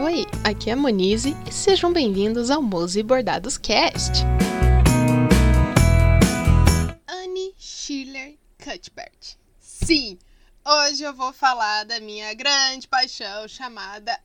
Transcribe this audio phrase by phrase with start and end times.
[0.00, 4.22] Oi, aqui é a Monize e sejam bem-vindos ao Mose Bordados Cast.
[7.08, 9.36] Annie Schiller Cuthbert.
[9.58, 10.16] Sim,
[10.64, 14.16] hoje eu vou falar da minha grande paixão chamada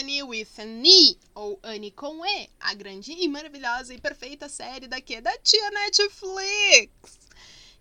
[0.00, 4.88] Annie with an E, ou Annie com E, a grande e maravilhosa e perfeita série
[4.88, 6.90] daqui da tia Netflix,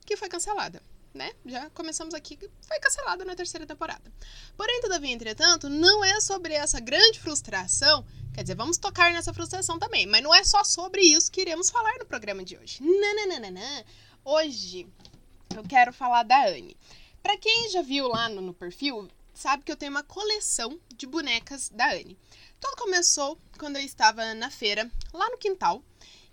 [0.05, 0.79] que foi cancelada
[1.19, 1.33] né?
[1.45, 4.09] Já começamos aqui, foi cancelada na terceira temporada.
[4.55, 8.05] Porém, todavia, entretanto, não é sobre essa grande frustração.
[8.33, 11.69] Quer dizer, vamos tocar nessa frustração também, mas não é só sobre isso que iremos
[11.69, 12.81] falar no programa de hoje.
[12.81, 13.85] Nananana.
[14.23, 14.87] Hoje
[15.53, 16.77] eu quero falar da Anne.
[17.21, 21.05] Para quem já viu lá no, no perfil, sabe que eu tenho uma coleção de
[21.05, 22.17] bonecas da Anne.
[22.61, 25.83] Tudo começou quando eu estava na feira, lá no quintal,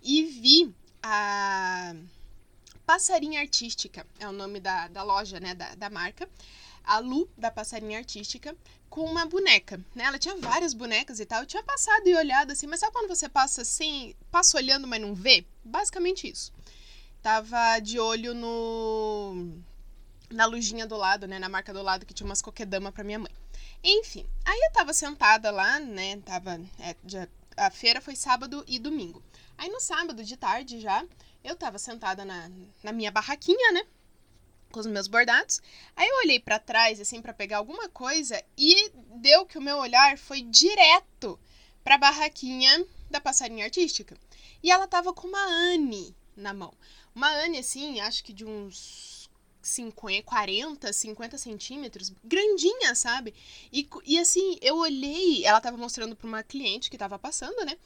[0.00, 0.72] e vi
[1.02, 1.92] a
[2.86, 6.28] Passarinha Artística, é o nome da, da loja, né, da, da marca.
[6.84, 8.56] A Lu, da Passarinha Artística,
[8.88, 10.04] com uma boneca, né?
[10.04, 11.40] Ela tinha várias bonecas e tal.
[11.40, 15.00] Eu tinha passado e olhado assim, mas sabe quando você passa assim, passa olhando, mas
[15.00, 15.44] não vê?
[15.64, 16.52] Basicamente isso.
[17.20, 19.58] Tava de olho no
[20.30, 23.18] na lojinha do lado, né, na marca do lado que tinha umas coquedama para minha
[23.18, 23.32] mãe.
[23.82, 28.78] Enfim, aí eu tava sentada lá, né, tava é, já, a feira foi sábado e
[28.78, 29.22] domingo.
[29.58, 31.04] Aí no sábado de tarde já,
[31.46, 32.50] eu tava sentada na,
[32.82, 33.86] na minha barraquinha, né?
[34.72, 35.62] Com os meus bordados.
[35.94, 39.78] Aí eu olhei para trás, assim, para pegar alguma coisa e deu que o meu
[39.78, 41.38] olhar foi direto
[41.84, 44.16] pra barraquinha da passarinha artística.
[44.60, 46.74] E ela tava com uma Anne na mão.
[47.14, 49.30] Uma Anne, assim, acho que de uns
[49.62, 53.32] 50, 40, 50 centímetros, grandinha, sabe?
[53.72, 57.78] E, e assim, eu olhei, ela tava mostrando pra uma cliente que tava passando, né?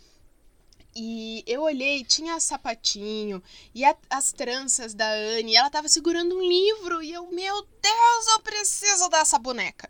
[0.95, 3.43] E eu olhei, tinha sapatinho
[3.75, 7.63] e a, as tranças da Anne, e ela tava segurando um livro e eu, meu
[7.63, 9.89] Deus, eu preciso dessa boneca.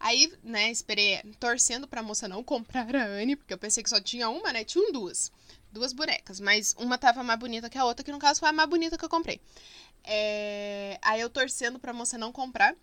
[0.00, 4.00] Aí, né, esperei torcendo pra moça não comprar a Anne, porque eu pensei que só
[4.00, 4.64] tinha uma, né?
[4.64, 5.30] Tinham duas.
[5.70, 8.52] Duas bonecas, mas uma tava mais bonita que a outra, que no caso foi a
[8.52, 9.40] mais bonita que eu comprei.
[10.02, 10.98] É...
[11.02, 12.74] Aí eu torcendo pra moça não comprar.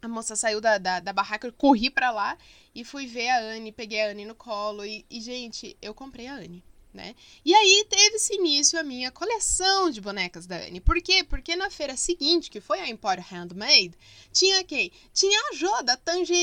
[0.00, 2.38] A moça saiu da, da, da barraca, eu corri pra lá
[2.74, 4.84] e fui ver a Anne, peguei a Anne no colo.
[4.84, 6.62] E, e gente, eu comprei a Anne
[6.94, 7.14] né?
[7.44, 10.80] E aí teve-se início a minha coleção de bonecas da Anne.
[10.80, 11.24] Por quê?
[11.24, 13.92] Porque na feira seguinte, que foi a Emporium Handmade,
[14.32, 14.92] tinha quem?
[15.12, 15.98] Tinha a Jo, da,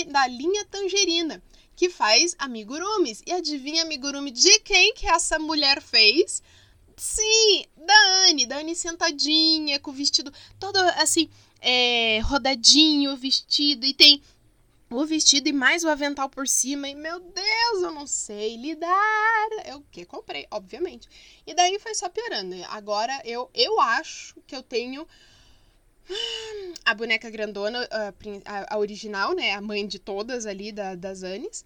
[0.07, 1.41] da linha Tangerina,
[1.75, 3.23] que faz amigurumis.
[3.25, 6.43] E adivinha amigurumi de quem que essa mulher fez?
[6.97, 8.45] Sim, da Anne.
[8.45, 11.29] Da Anne sentadinha, com o vestido todo assim,
[11.61, 13.85] é, rodadinho, vestido.
[13.85, 14.21] E tem
[14.99, 16.89] o vestido e mais o avental por cima.
[16.89, 19.49] E meu Deus, eu não sei lidar.
[19.65, 21.07] Eu que comprei, obviamente.
[21.45, 22.55] E daí foi só piorando.
[22.69, 25.07] Agora eu, eu acho que eu tenho
[26.83, 27.87] a boneca grandona,
[28.45, 29.53] a, a, original, né?
[29.53, 31.65] A mãe de todas ali da, das Anis.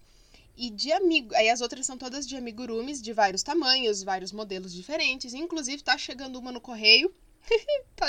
[0.56, 1.34] E de amigo.
[1.34, 5.34] Aí as outras são todas de amigurumis de vários tamanhos, vários modelos diferentes.
[5.34, 7.12] Inclusive, tá chegando uma no correio
[7.96, 8.06] tá,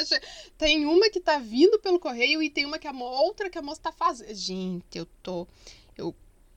[0.57, 3.61] tem uma que tá vindo pelo correio e tem uma que a outra que a
[3.61, 4.33] moça tá fazendo.
[4.33, 5.47] Gente, eu tô.
[5.97, 6.15] Eu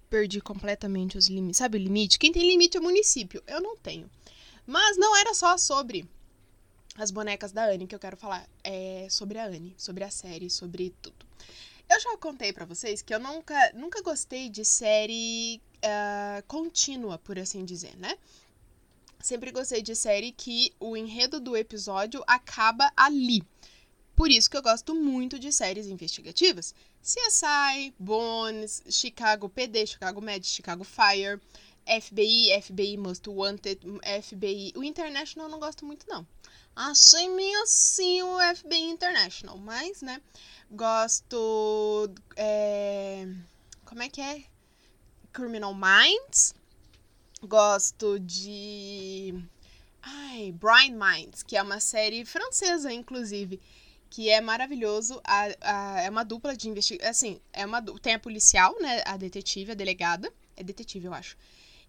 [0.08, 1.58] perdi completamente os limites.
[1.58, 2.18] Sabe o limite?
[2.18, 3.42] Quem tem limite é o município.
[3.46, 4.10] Eu não tenho.
[4.66, 6.08] Mas não era só sobre
[6.96, 8.48] as bonecas da Anne que eu quero falar.
[8.62, 11.26] É sobre a Anne, sobre a série, sobre tudo.
[11.88, 17.36] Eu já contei para vocês que eu nunca, nunca gostei de série uh, contínua, por
[17.36, 18.16] assim dizer, né?
[19.22, 23.42] Sempre gostei de série que o enredo do episódio acaba ali.
[24.16, 26.74] Por isso que eu gosto muito de séries investigativas.
[27.02, 31.40] CSI, Bones, Chicago PD, Chicago Med, Chicago Fire,
[31.86, 33.80] FBI, FBI Most Wanted,
[34.22, 34.72] FBI.
[34.76, 36.26] O International eu não gosto muito, não.
[36.76, 40.20] Achei meio assim o FBI International, mas, né?
[40.70, 42.10] Gosto.
[42.36, 43.26] É...
[43.84, 44.44] Como é que é?
[45.32, 46.54] Criminal Minds.
[47.42, 49.34] Gosto de.
[50.02, 53.58] Ai, Brian Minds, que é uma série francesa, inclusive,
[54.10, 55.20] que é maravilhoso.
[55.24, 57.10] A, a, é uma dupla de investigação.
[57.10, 59.02] Assim, é uma, tem a policial, né?
[59.06, 60.30] A detetive, a delegada.
[60.54, 61.36] É detetive, eu acho.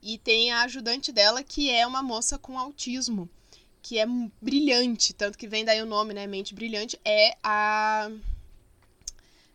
[0.01, 3.29] E tem a ajudante dela, que é uma moça com autismo,
[3.81, 4.05] que é
[4.41, 6.27] brilhante, tanto que vem daí o nome, né?
[6.27, 6.99] Mente Brilhante.
[7.03, 8.09] É a.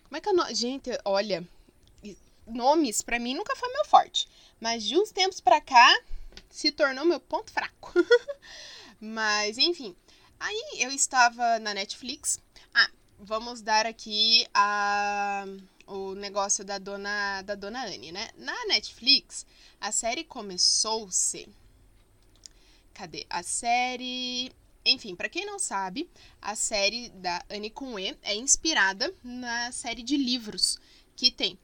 [0.04, 0.54] Como é que é o nome?
[0.54, 1.42] Gente, olha.
[2.46, 4.28] Nomes, para mim, nunca foi meu forte.
[4.60, 6.02] Mas de uns tempos pra cá
[6.48, 7.92] se tornou meu ponto fraco.
[9.00, 9.94] Mas enfim,
[10.40, 12.40] aí eu estava na Netflix.
[12.74, 15.44] Ah, vamos dar aqui a
[15.86, 18.28] o negócio da dona da dona Anne, né?
[18.36, 19.46] Na Netflix,
[19.80, 21.48] a série começou-se
[22.92, 23.26] Cadê?
[23.28, 24.50] A série
[24.86, 26.08] enfim, para quem não sabe,
[26.40, 30.78] a série da Anne E é inspirada na série de livros
[31.16, 31.58] que tem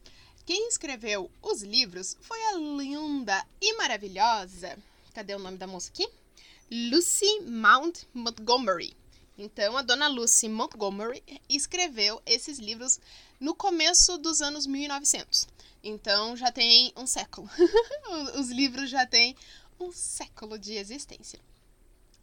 [0.45, 4.77] Quem escreveu os livros foi a linda e maravilhosa.
[5.15, 6.09] Cadê o nome da moça aqui?
[6.69, 8.97] Lucy Mount Montgomery.
[9.39, 12.99] Então, a dona Lucy Montgomery escreveu esses livros
[13.39, 15.47] no começo dos anos 1900.
[15.83, 17.49] Então, já tem um século.
[18.39, 19.37] Os livros já têm
[19.79, 21.39] um século de existência.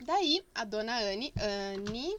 [0.02, 2.18] Daí, a dona Anne, Anne,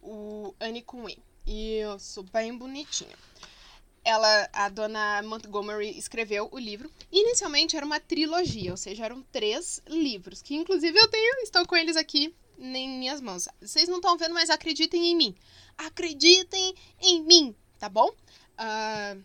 [0.00, 1.18] o Anne com E.
[1.46, 3.16] Isso, bem bonitinho.
[4.04, 6.90] Ela, a dona Montgomery escreveu o livro.
[7.10, 11.76] Inicialmente era uma trilogia, ou seja, eram três livros, que inclusive eu tenho, estou com
[11.76, 13.48] eles aqui em minhas mãos.
[13.60, 15.34] Vocês não estão vendo, mas acreditem em mim.
[15.78, 18.08] Acreditem em mim, tá bom?
[18.08, 19.22] Uh,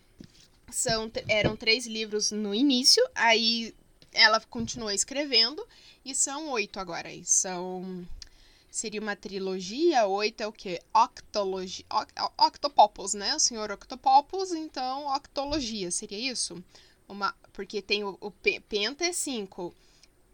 [0.71, 3.73] são, eram três livros no início, aí
[4.11, 5.65] ela continuou escrevendo,
[6.03, 7.11] e são oito agora.
[7.11, 8.07] E são.
[8.77, 10.79] Seria uma trilogia, oito é o quê?
[10.93, 11.83] Octologia.
[12.37, 13.35] Octopopos, né?
[13.35, 16.63] O senhor Octopopos, então octologia, seria isso?
[17.09, 19.73] Uma, porque tem o, o penta é cinco.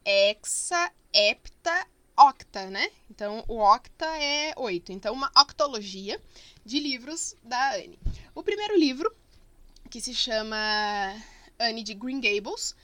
[0.04, 1.88] Hexa, hepta,
[2.18, 2.92] octa, né?
[3.10, 4.92] Então o octa é oito.
[4.92, 6.20] Então, uma octologia
[6.66, 7.98] de livros da Anne.
[8.36, 9.10] O primeiro livro
[9.90, 10.58] que se chama
[11.58, 12.76] Anne de Green Gables,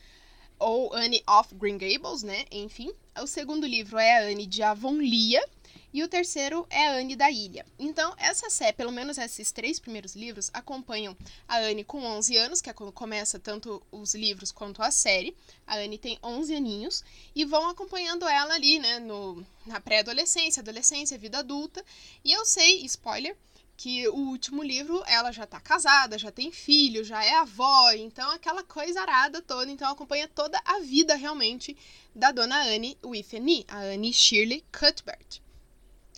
[0.59, 2.45] ou Anne of Green Gables, né?
[2.51, 2.91] Enfim.
[3.21, 5.41] O segundo livro é a Anne de Avonlea.
[5.91, 7.65] E o terceiro é a Anne da Ilha.
[7.79, 11.17] Então, essa série, pelo menos esses três primeiros livros, acompanham
[11.47, 15.35] a Anne com 11 anos, que é quando começa tanto os livros quanto a série.
[15.65, 17.03] A Anne tem 11 aninhos
[17.33, 21.83] e vão acompanhando ela ali, né, no, na pré-adolescência, adolescência, vida adulta.
[22.23, 23.35] E eu sei, spoiler,
[23.79, 28.29] que o último livro ela já tá casada, já tem filho, já é avó, então
[28.31, 31.77] aquela coisa arada toda, então acompanha toda a vida realmente
[32.13, 35.39] da dona Anne Whitney, a Anne Shirley Cuthbert.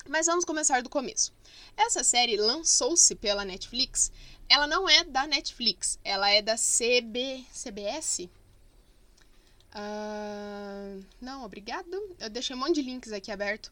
[0.09, 1.31] Mas vamos começar do começo.
[1.77, 4.11] Essa série lançou-se pela Netflix.
[4.49, 8.21] Ela não é da Netflix, ela é da CB, CBS.
[9.75, 12.15] Uh, não, obrigado.
[12.19, 13.71] Eu deixei um monte de links aqui aberto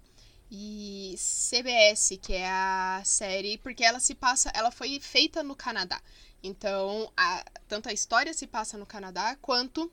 [0.52, 6.02] e CBS, que é a série, porque ela se passa, ela foi feita no Canadá.
[6.42, 9.92] Então, a, tanto a história se passa no Canadá, quanto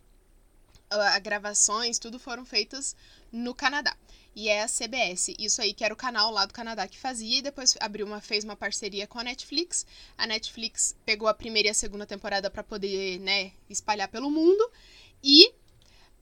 [0.89, 2.97] a, a gravações, tudo foram feitas
[3.31, 3.97] no Canadá.
[4.35, 7.39] E é a CBS, isso aí que era o canal lá do Canadá que fazia,
[7.39, 9.87] e depois abriu uma, fez uma parceria com a Netflix.
[10.17, 14.71] A Netflix pegou a primeira e a segunda temporada para poder, né, espalhar pelo mundo.
[15.25, 15.53] E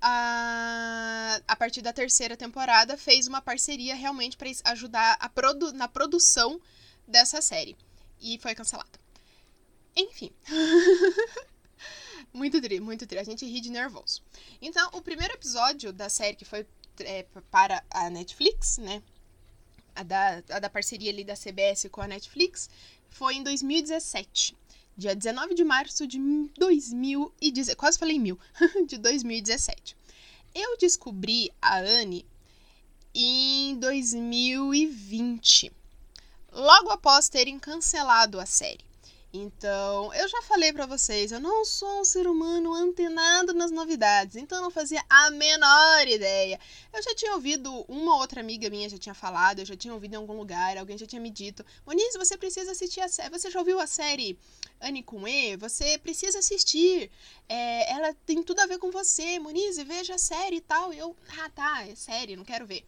[0.06, 5.89] a, a partir da terceira temporada, fez uma parceria realmente para ajudar a produ na
[5.89, 6.61] produção
[7.09, 7.75] dessa série.
[8.21, 9.01] E foi cancelada.
[9.97, 10.31] Enfim.
[12.35, 13.19] muito tri, muito tri.
[13.19, 14.23] A gente ri de nervoso.
[14.61, 16.67] Então, o primeiro episódio da série que foi
[17.01, 19.03] é, para a Netflix, né?
[19.95, 22.69] A da, a da parceria ali da CBS com a Netflix,
[23.09, 24.55] foi em 2017
[24.96, 26.19] dia 19 de março de
[26.56, 27.76] 2017.
[27.76, 28.38] Quase falei mil.
[28.87, 29.96] de 2017.
[30.55, 32.25] Eu descobri a Anne
[33.14, 35.73] em 2020,
[36.52, 38.85] logo após terem cancelado a série.
[39.36, 44.36] Então, eu já falei para vocês, eu não sou um ser humano antenado nas novidades,
[44.36, 46.60] então eu não fazia a menor ideia.
[46.92, 50.14] Eu já tinha ouvido, uma outra amiga minha já tinha falado, eu já tinha ouvido
[50.14, 53.28] em algum lugar, alguém já tinha me dito: Moniz, você precisa assistir a série.
[53.31, 54.38] Você já ouviu a série
[54.81, 55.56] Anne com E?
[55.56, 57.10] Você precisa assistir.
[57.48, 60.93] É, ela tem tudo a ver com você, Moniz, veja a série e tal.
[60.93, 62.84] E eu, ah tá, é série, não quero ver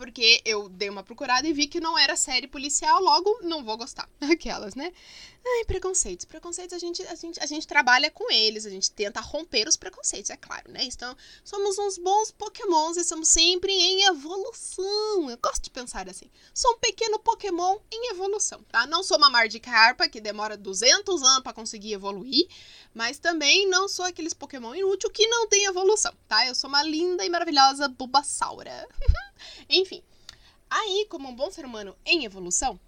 [0.00, 3.76] porque eu dei uma procurada e vi que não era série policial, logo não vou
[3.76, 4.08] gostar.
[4.32, 4.94] Aquelas, né?
[5.42, 6.26] Ai, preconceitos.
[6.26, 9.76] Preconceitos a gente, a gente, a gente trabalha com eles, a gente tenta romper os
[9.76, 10.84] preconceitos, é claro, né?
[10.84, 15.30] Então, somos uns bons pokémons e somos sempre em evolução.
[15.30, 16.30] Eu gosto de pensar assim.
[16.52, 18.86] Sou um pequeno pokémon em evolução, tá?
[18.86, 22.46] Não sou uma Magikarpa que demora 200 anos para conseguir evoluir,
[22.94, 26.46] mas também não sou aqueles pokémon inútil que não tem evolução, tá?
[26.46, 28.86] Eu sou uma linda e maravilhosa Bulbasaura.
[29.70, 30.02] Enfim,
[30.68, 32.78] aí, como um bom ser humano em evolução,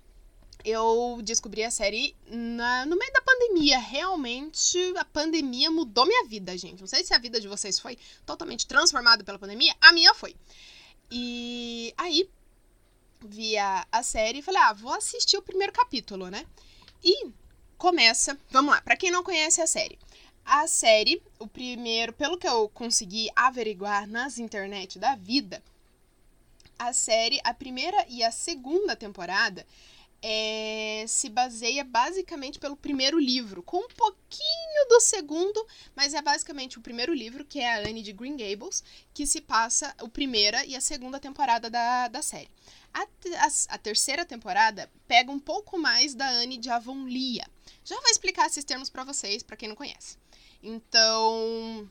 [0.64, 3.78] eu descobri a série na, no meio da pandemia.
[3.78, 6.81] Realmente, a pandemia mudou minha vida, gente.
[6.81, 9.75] Não sei se a vida de vocês foi totalmente transformada pela pandemia.
[9.81, 10.37] A minha foi.
[11.11, 12.28] E aí,
[13.21, 16.47] vi a, a série e falei, ah, vou assistir o primeiro capítulo, né?
[17.02, 17.31] E
[17.76, 18.38] começa.
[18.50, 19.99] Vamos lá, para quem não conhece a série.
[20.45, 25.62] A série, o primeiro, pelo que eu consegui averiguar nas internet da vida,
[26.78, 29.64] a série, a primeira e a segunda temporada,
[30.23, 36.79] é, se baseia basicamente pelo primeiro livro, com um pouquinho do segundo, mas é basicamente
[36.79, 40.64] o primeiro livro, que é a Anne de Green Gables, que se passa a primeira
[40.64, 42.49] e a segunda temporada da, da série.
[42.95, 47.45] A, a, a terceira temporada pega um pouco mais da Anne de Avonlea.
[47.85, 50.17] Já vou explicar esses termos para vocês, para quem não conhece.
[50.62, 51.91] Então,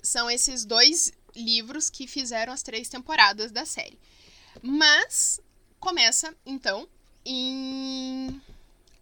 [0.00, 3.98] são esses dois livros que fizeram as três temporadas da série.
[4.62, 5.40] Mas
[5.80, 6.88] começa, então,
[7.24, 8.40] em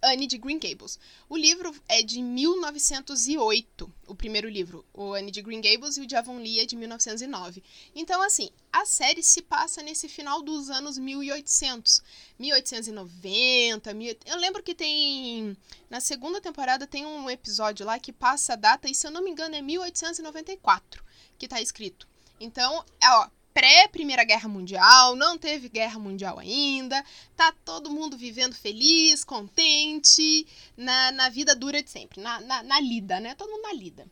[0.02, 0.98] Anne de Green Gables.
[1.28, 4.84] O livro é de 1908, o primeiro livro.
[4.94, 7.62] O Anne de Green Gables e o de Avonlea é de 1909.
[7.94, 12.02] Então, assim, a série se passa nesse final dos anos 1800.
[12.38, 14.16] 1890, mil...
[14.24, 15.56] eu lembro que tem...
[15.90, 19.22] Na segunda temporada tem um episódio lá que passa a data, e se eu não
[19.22, 21.04] me engano é 1894,
[21.38, 22.08] que tá escrito.
[22.40, 23.28] Então, é, ó,
[23.60, 27.04] pré-Primeira Guerra Mundial, não teve guerra mundial ainda,
[27.36, 32.80] tá todo mundo vivendo feliz, contente, na, na vida dura de sempre, na, na, na
[32.80, 33.34] lida, né?
[33.34, 34.06] Todo mundo na lida.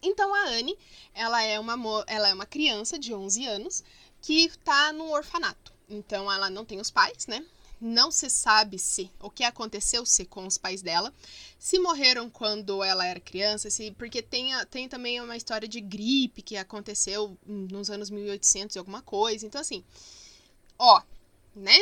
[0.00, 0.78] Então a Anne,
[1.12, 1.74] ela é uma,
[2.06, 3.82] ela é uma criança de 11 anos
[4.22, 5.72] que tá no orfanato.
[5.88, 7.44] Então ela não tem os pais, né?
[7.80, 11.14] Não se sabe se o que aconteceu se com os pais dela,
[11.58, 16.42] se morreram quando ela era criança, se porque tem, tem também uma história de gripe
[16.42, 19.46] que aconteceu nos anos 1800 e alguma coisa.
[19.46, 19.82] Então assim,
[20.78, 21.02] ó,
[21.54, 21.78] né?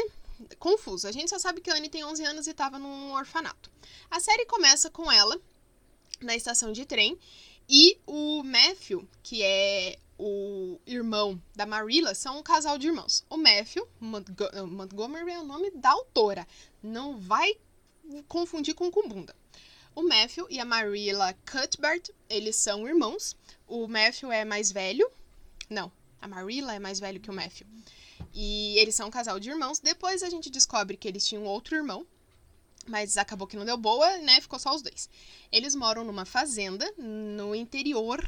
[0.58, 1.08] Confuso.
[1.08, 3.70] A gente só sabe que a Anne tem 11 anos e estava num orfanato.
[4.08, 5.36] A série começa com ela
[6.20, 7.18] na estação de trem
[7.68, 13.24] e o Matthew, que é o irmão da Marilla são um casal de irmãos.
[13.30, 16.46] O Matthew, Montgomery é o nome da autora.
[16.82, 17.56] Não vai
[18.26, 19.34] confundir com Kumbunda.
[19.94, 23.36] O Matthew e a Marilla Cuthbert, eles são irmãos.
[23.66, 25.08] O Matthew é mais velho.
[25.70, 27.66] Não, a Marilla é mais velho que o Matthew.
[28.34, 29.78] E eles são um casal de irmãos.
[29.78, 32.06] Depois a gente descobre que eles tinham outro irmão,
[32.88, 34.40] mas acabou que não deu boa, né?
[34.40, 35.08] Ficou só os dois.
[35.52, 38.20] Eles moram numa fazenda no interior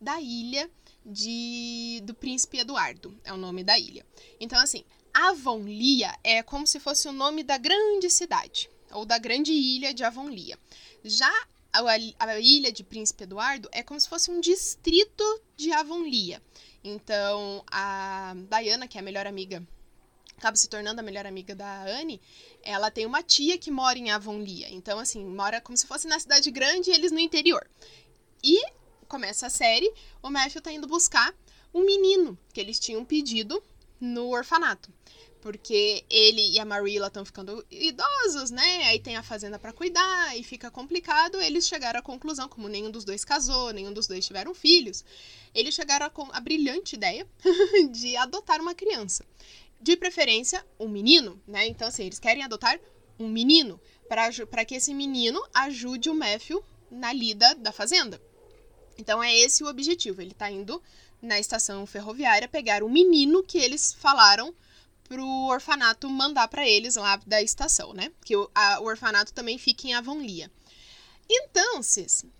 [0.00, 0.70] da ilha
[1.04, 4.06] de do príncipe Eduardo, é o nome da ilha.
[4.38, 9.52] Então, assim, Avonlea é como se fosse o nome da grande cidade, ou da grande
[9.52, 10.58] ilha de Avonlea.
[11.04, 11.32] Já
[11.72, 15.24] a, ilha de Príncipe Eduardo é como se fosse um distrito
[15.56, 16.42] de Avonlea.
[16.84, 19.66] Então, a Diana, que é a melhor amiga,
[20.36, 22.20] acaba se tornando a melhor amiga da Anne,
[22.62, 24.68] ela tem uma tia que mora em Avonlea.
[24.70, 27.68] Então, assim, mora como se fosse na cidade grande e eles no interior.
[28.42, 28.60] E
[29.08, 29.92] começa a série,
[30.22, 31.34] o Matthew tá indo buscar
[31.74, 33.62] um menino que eles tinham pedido
[34.00, 34.90] no orfanato.
[35.40, 38.84] Porque ele e a Marilla estão ficando idosos, né?
[38.84, 41.40] Aí tem a fazenda para cuidar e fica complicado.
[41.40, 45.04] Eles chegaram à conclusão, como nenhum dos dois casou, nenhum dos dois tiveram filhos,
[45.52, 47.26] eles chegaram a, a brilhante ideia
[47.90, 49.24] de adotar uma criança.
[49.82, 51.66] De preferência, um menino, né?
[51.66, 52.78] Então, assim, eles querem adotar
[53.18, 58.20] um menino para que esse menino ajude o Matthew na lida da fazenda.
[58.98, 60.20] Então é esse o objetivo.
[60.20, 60.82] Ele está indo
[61.20, 64.54] na estação ferroviária pegar o menino que eles falaram
[65.04, 68.12] pro orfanato mandar para eles lá da estação, né?
[68.24, 70.50] Que o, a, o orfanato também fica em Avonlea.
[71.28, 71.80] Então,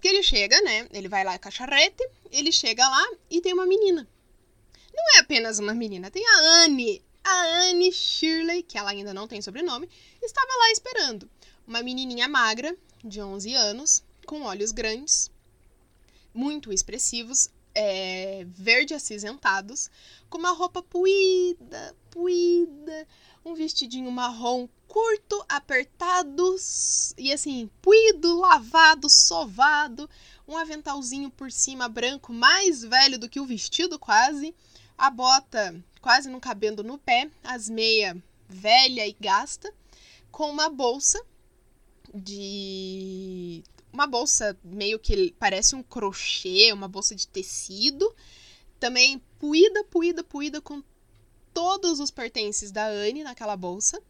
[0.01, 0.87] que ele chega, né?
[0.93, 1.53] Ele vai lá com a
[2.31, 4.09] ele chega lá e tem uma menina.
[4.95, 7.03] Não é apenas uma menina, tem a Anne.
[7.25, 9.89] A Anne Shirley, que ela ainda não tem sobrenome,
[10.21, 11.31] estava lá esperando.
[11.67, 15.31] Uma menininha magra, de 11 anos, com olhos grandes,
[16.35, 19.91] muito expressivos, é, verde acinzentados,
[20.29, 23.09] com uma roupa puída, puída,
[23.45, 26.57] um vestidinho marrom curto, apertado
[27.17, 30.09] e assim, puído, lavado, sovado,
[30.47, 34.55] um aventalzinho por cima branco, mais velho do que o vestido quase,
[34.97, 39.73] a bota quase não cabendo no pé, as meia velha e gasta,
[40.31, 41.25] com uma bolsa
[42.13, 48.15] de uma bolsa meio que parece um crochê, uma bolsa de tecido.
[48.81, 50.83] Também puída, puída, puída com
[51.55, 54.03] todos os pertences da Anne naquela bolsa,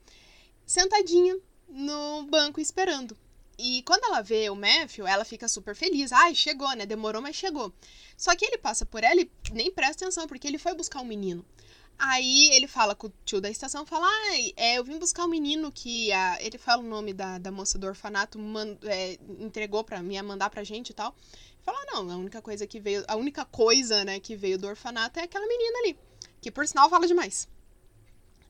[0.65, 1.37] sentadinha
[1.69, 3.17] no banco esperando.
[3.59, 6.11] E quando ela vê o Matthew, ela fica super feliz.
[6.11, 6.87] Ai, chegou, né?
[6.87, 7.73] Demorou, mas chegou.
[8.17, 11.05] Só que ele passa por ela e nem presta atenção, porque ele foi buscar um
[11.05, 11.45] menino.
[12.05, 15.29] Aí ele fala com o tio da estação, fala, ah, é, eu vim buscar um
[15.29, 16.37] menino que a...
[16.43, 20.51] ele fala o nome da, da moça do orfanato, man, é, entregou para mim, mandar
[20.51, 21.15] pra gente e tal.
[21.63, 25.21] Fala, não, a única coisa que veio, a única coisa, né, que veio do orfanato
[25.21, 25.99] é aquela menina ali,
[26.41, 27.47] que por sinal fala demais.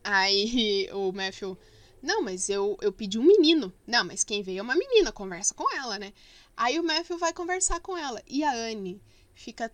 [0.02, 1.58] Aí o Matthew,
[2.02, 3.70] não, mas eu, eu pedi um menino.
[3.86, 6.14] Não, mas quem veio é uma menina, conversa com ela, né?
[6.56, 8.22] Aí o Matthew vai conversar com ela.
[8.26, 8.98] E a Anne
[9.34, 9.70] fica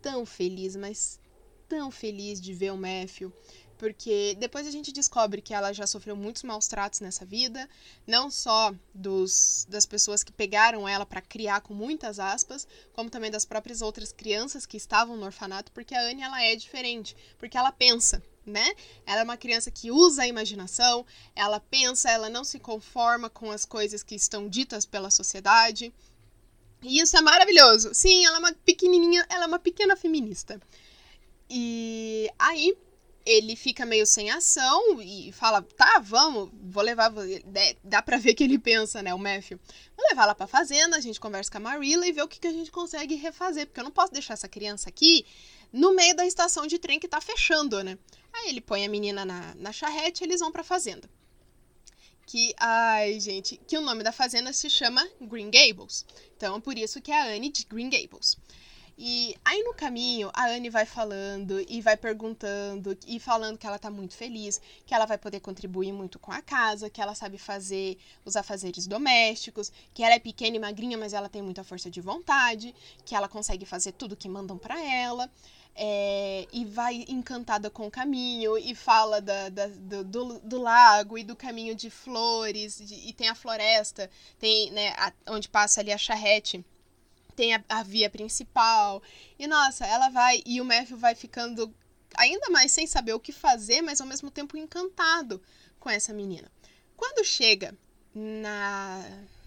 [0.00, 1.18] tão feliz, mas
[1.68, 3.32] tão feliz de ver o Matthew,
[3.78, 7.68] porque depois a gente descobre que ela já sofreu muitos maus tratos nessa vida,
[8.06, 13.30] não só dos, das pessoas que pegaram ela para criar com muitas aspas, como também
[13.30, 17.56] das próprias outras crianças que estavam no orfanato, porque a Anne ela é diferente, porque
[17.56, 18.74] ela pensa, né?
[19.06, 21.06] Ela é uma criança que usa a imaginação,
[21.36, 25.94] ela pensa, ela não se conforma com as coisas que estão ditas pela sociedade.
[26.82, 27.92] E isso é maravilhoso.
[27.92, 30.60] Sim, ela é uma pequenininha, ela é uma pequena feminista.
[31.50, 32.76] E aí
[33.28, 37.12] ele fica meio sem ação e fala: tá, vamos, vou levar.
[37.84, 39.60] Dá pra ver que ele pensa, né, o Matthew.
[39.96, 42.40] Vou levar ela pra fazenda, a gente conversa com a Marilla e vê o que,
[42.40, 45.26] que a gente consegue refazer, porque eu não posso deixar essa criança aqui
[45.70, 47.98] no meio da estação de trem que tá fechando, né?
[48.32, 51.08] Aí ele põe a menina na, na charrete e eles vão pra fazenda.
[52.26, 56.04] Que, ai, gente, que o nome da fazenda se chama Green Gables.
[56.36, 58.36] Então, por isso que é a Anne de Green Gables.
[59.00, 63.78] E aí no caminho, a Anne vai falando e vai perguntando e falando que ela
[63.78, 67.38] tá muito feliz, que ela vai poder contribuir muito com a casa, que ela sabe
[67.38, 71.88] fazer os afazeres domésticos, que ela é pequena e magrinha, mas ela tem muita força
[71.88, 72.74] de vontade,
[73.04, 75.30] que ela consegue fazer tudo que mandam para ela.
[75.76, 81.16] É, e vai encantada com o caminho e fala da, da do, do, do, lago
[81.16, 85.80] e do caminho de flores de, e tem a floresta, tem né, a, onde passa
[85.80, 86.64] ali a charrete
[87.38, 89.00] tem a, a, via principal.
[89.38, 90.42] E nossa, ela vai.
[90.44, 91.72] E o Matthew vai ficando
[92.16, 95.40] ainda mais sem saber o que fazer, mas ao mesmo tempo encantado
[95.78, 96.50] com essa menina.
[96.96, 97.78] Quando chega
[98.12, 99.04] na,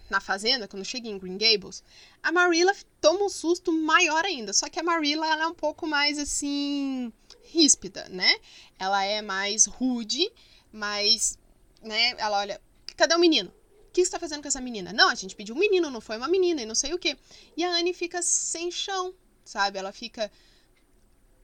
[0.10, 1.84] na fazenda, quando chega em Green Gables,
[2.24, 4.54] a Marilla toma um susto maior ainda.
[4.54, 7.12] Só que a Marilla ela é um pouco mais assim.
[7.44, 8.40] ríspida, né?
[8.80, 10.32] Ela é mais rude,
[10.72, 11.38] mais.
[11.82, 12.16] né?
[12.18, 12.62] Ela olha.
[12.96, 13.54] Cadê o menino?
[13.92, 14.94] O que você tá fazendo com essa menina?
[14.94, 17.18] Não, a gente pediu um menino, não foi uma menina e não sei o quê.
[17.58, 19.78] E a Anne fica sem chão, sabe?
[19.78, 20.32] Ela fica.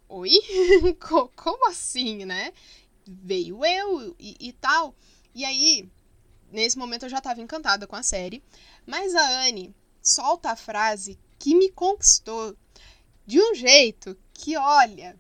[0.08, 0.32] Oi?
[1.36, 2.54] Como assim, né?
[3.06, 4.96] Veio eu e, e tal.
[5.36, 5.92] E aí,
[6.50, 8.42] nesse momento eu já tava encantada com a série.
[8.86, 12.56] Mas a Anne solta a frase que me conquistou
[13.25, 15.20] de um jeito que, olha,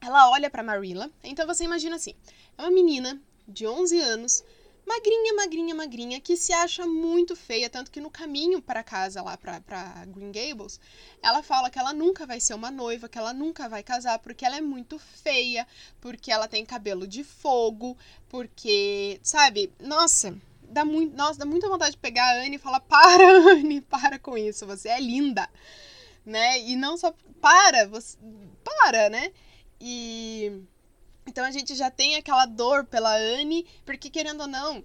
[0.00, 1.10] ela olha para Marilla.
[1.22, 2.14] Então você imagina assim:
[2.56, 4.42] é uma menina de 11 anos
[4.86, 9.36] magrinha, magrinha, magrinha, que se acha muito feia, tanto que no caminho para casa lá
[9.36, 10.80] para Green Gables,
[11.22, 14.44] ela fala que ela nunca vai ser uma noiva, que ela nunca vai casar porque
[14.44, 15.66] ela é muito feia,
[16.00, 17.96] porque ela tem cabelo de fogo,
[18.28, 19.72] porque, sabe?
[19.80, 23.80] Nossa, dá muito, nossa, dá muita vontade de pegar a Anne e falar: "Para, Anne,
[23.80, 25.48] para com isso, você é linda".
[26.24, 26.60] Né?
[26.60, 28.16] E não só para, você
[28.64, 29.32] para, né?
[29.80, 30.62] E
[31.26, 34.84] então a gente já tem aquela dor pela Anne, porque querendo ou não,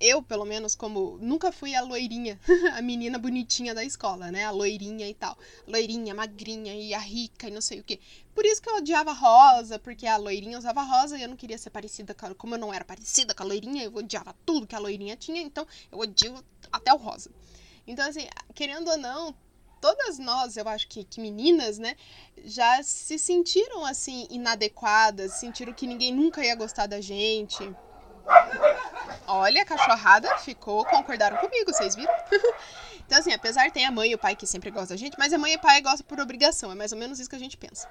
[0.00, 2.38] eu, pelo menos, como nunca fui a loirinha,
[2.74, 4.44] a menina bonitinha da escola, né?
[4.44, 5.36] A loirinha e tal.
[5.66, 7.98] Loirinha, magrinha e a rica e não sei o quê.
[8.34, 11.56] Por isso que eu odiava rosa, porque a loirinha usava rosa e eu não queria
[11.56, 14.66] ser parecida com a, Como eu não era parecida com a loirinha, eu odiava tudo
[14.66, 17.30] que a loirinha tinha, então eu odio até o rosa.
[17.86, 19.34] Então, assim, querendo ou não,
[19.80, 21.96] todas nós, eu acho que, que meninas, né,
[22.44, 27.74] já se sentiram assim inadequadas, sentiram que ninguém nunca ia gostar da gente.
[29.26, 32.12] Olha, a cachorrada ficou, concordaram comigo, vocês viram?
[33.06, 35.32] então, assim, apesar ter a mãe e o pai que sempre gostam da gente, mas
[35.32, 37.40] a mãe e o pai gostam por obrigação, é mais ou menos isso que a
[37.40, 37.88] gente pensa.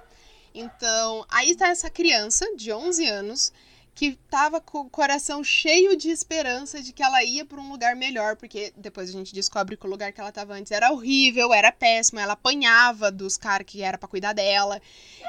[0.53, 3.53] Então, aí está essa criança de 11 anos
[3.95, 7.95] que tava com o coração cheio de esperança de que ela ia para um lugar
[7.95, 11.53] melhor, porque depois a gente descobre que o lugar que ela tava antes era horrível,
[11.53, 14.81] era péssimo, ela apanhava dos caras que era para cuidar dela,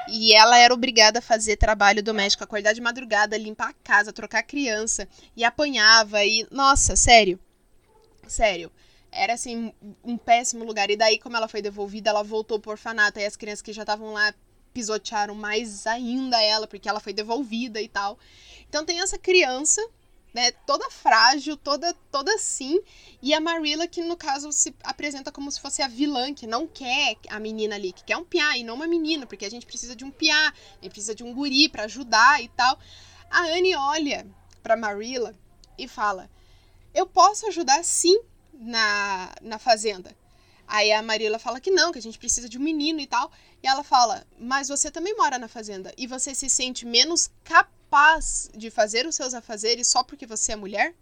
[0.09, 4.39] e ela era obrigada a fazer trabalho doméstico, acordar de madrugada, limpar a casa, trocar
[4.39, 7.39] a criança, e apanhava e nossa, sério.
[8.27, 8.69] Sério.
[9.09, 10.91] Era assim um péssimo lugar.
[10.91, 13.83] E daí como ela foi devolvida, ela voltou pro orfanato, e as crianças que já
[13.83, 14.33] estavam lá
[14.77, 18.19] pisotearam mais ainda ela, porque ela foi devolvida e tal.
[18.69, 19.81] Então tem essa criança,
[20.31, 22.79] né, toda frágil, toda toda assim,
[23.19, 26.67] e a Marilla que no caso se apresenta como se fosse a vilã que não
[26.67, 29.65] quer a menina ali, que quer um piá e não uma menina, porque a gente
[29.65, 32.77] precisa de um piá, a gente precisa de um guri para ajudar e tal.
[33.31, 34.27] A Anne olha
[34.61, 35.33] para Marilla
[35.75, 36.29] e fala:
[36.93, 38.21] "Eu posso ajudar sim
[38.53, 40.15] na na fazenda".
[40.67, 43.31] Aí a Marilla fala que não, que a gente precisa de um menino e tal.
[43.63, 47.77] E ela fala: Mas você também mora na fazenda e você se sente menos capaz
[47.87, 50.93] capaz de fazer os seus afazeres só porque você é mulher?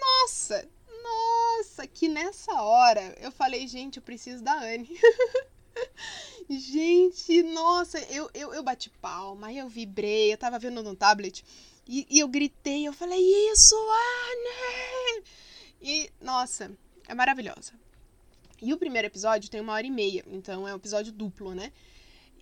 [0.00, 0.68] Nossa,
[1.02, 4.88] nossa, que nessa hora eu falei, gente, eu preciso da Anne.
[6.48, 11.44] gente, nossa, eu, eu, eu bati palma, eu vibrei, eu tava vendo no tablet
[11.86, 13.20] e, e eu gritei, eu falei,
[13.52, 15.24] isso, Anne!
[15.82, 16.70] E, nossa,
[17.08, 17.72] é maravilhosa.
[18.60, 21.72] E o primeiro episódio tem uma hora e meia, então é um episódio duplo, né?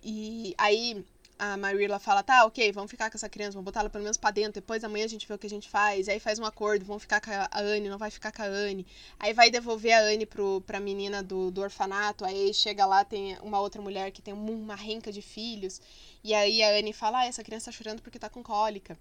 [0.03, 1.05] E aí
[1.39, 4.17] a Marilla fala, tá, ok, vamos ficar com essa criança, vamos botar ela pelo menos
[4.17, 6.45] pra dentro, depois amanhã a gente vê o que a gente faz, aí faz um
[6.45, 8.87] acordo, vamos ficar com a Anne, não vai ficar com a Anne,
[9.19, 13.37] aí vai devolver a Anne pro, pra menina do, do orfanato, aí chega lá, tem
[13.43, 15.79] uma outra mulher que tem uma renca de filhos,
[16.23, 18.97] e aí a Anne fala, ah, essa criança tá chorando porque tá com cólica.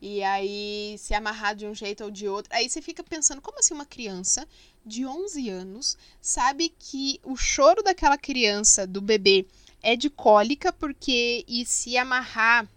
[0.00, 2.52] E aí se amarrar de um jeito ou de outro.
[2.54, 4.48] Aí você fica pensando, como assim uma criança
[4.84, 9.46] de 11 anos sabe que o choro daquela criança, do bebê,
[9.82, 12.68] é de cólica, porque e se amarrar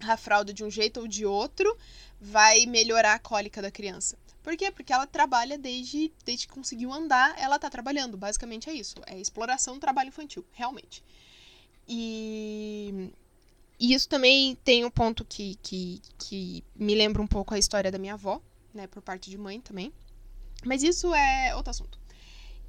[0.00, 1.76] a fralda de um jeito ou de outro,
[2.20, 4.16] vai melhorar a cólica da criança.
[4.42, 4.70] Por quê?
[4.70, 8.16] Porque ela trabalha desde, desde que conseguiu andar, ela tá trabalhando.
[8.16, 8.96] Basicamente é isso.
[9.06, 11.02] É exploração do trabalho infantil, realmente.
[11.86, 13.10] E,
[13.78, 17.90] e isso também tem um ponto que, que, que me lembra um pouco a história
[17.90, 18.40] da minha avó,
[18.74, 18.86] né?
[18.86, 19.92] Por parte de mãe também.
[20.64, 21.98] Mas isso é outro assunto.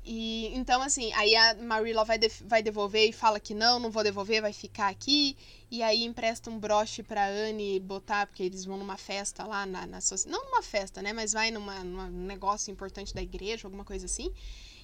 [0.04, 3.92] E então, assim, aí a Marilla vai, de, vai devolver e fala que não, não
[3.92, 5.36] vou devolver, vai ficar aqui.
[5.70, 9.86] E aí empresta um broche pra Anne botar, porque eles vão numa festa lá na,
[9.86, 11.14] na Não numa festa, né?
[11.14, 14.32] Mas vai numa, num negócio importante da igreja, alguma coisa assim.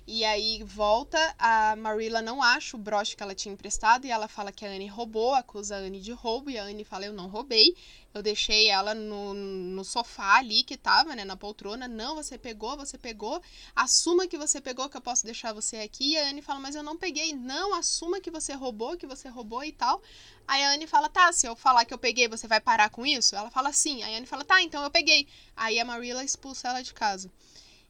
[0.07, 4.27] E aí volta, a Marilla não acha o broche que ela tinha emprestado e ela
[4.27, 7.13] fala que a Anne roubou, acusa a Anne de roubo e a Anne fala: Eu
[7.13, 7.75] não roubei,
[8.13, 11.87] eu deixei ela no, no sofá ali que tava, né, na poltrona.
[11.87, 13.41] Não, você pegou, você pegou,
[13.75, 16.11] assuma que você pegou, que eu posso deixar você aqui.
[16.11, 19.27] E a Anne fala: Mas eu não peguei, não, assuma que você roubou, que você
[19.27, 20.03] roubou e tal.
[20.47, 23.07] Aí a Anne fala: Tá, se eu falar que eu peguei, você vai parar com
[23.07, 23.35] isso?
[23.35, 24.03] Ela fala: Sim.
[24.03, 25.27] Aí a Anne fala: Tá, então eu peguei.
[25.55, 27.31] Aí a Marilla expulsa ela de casa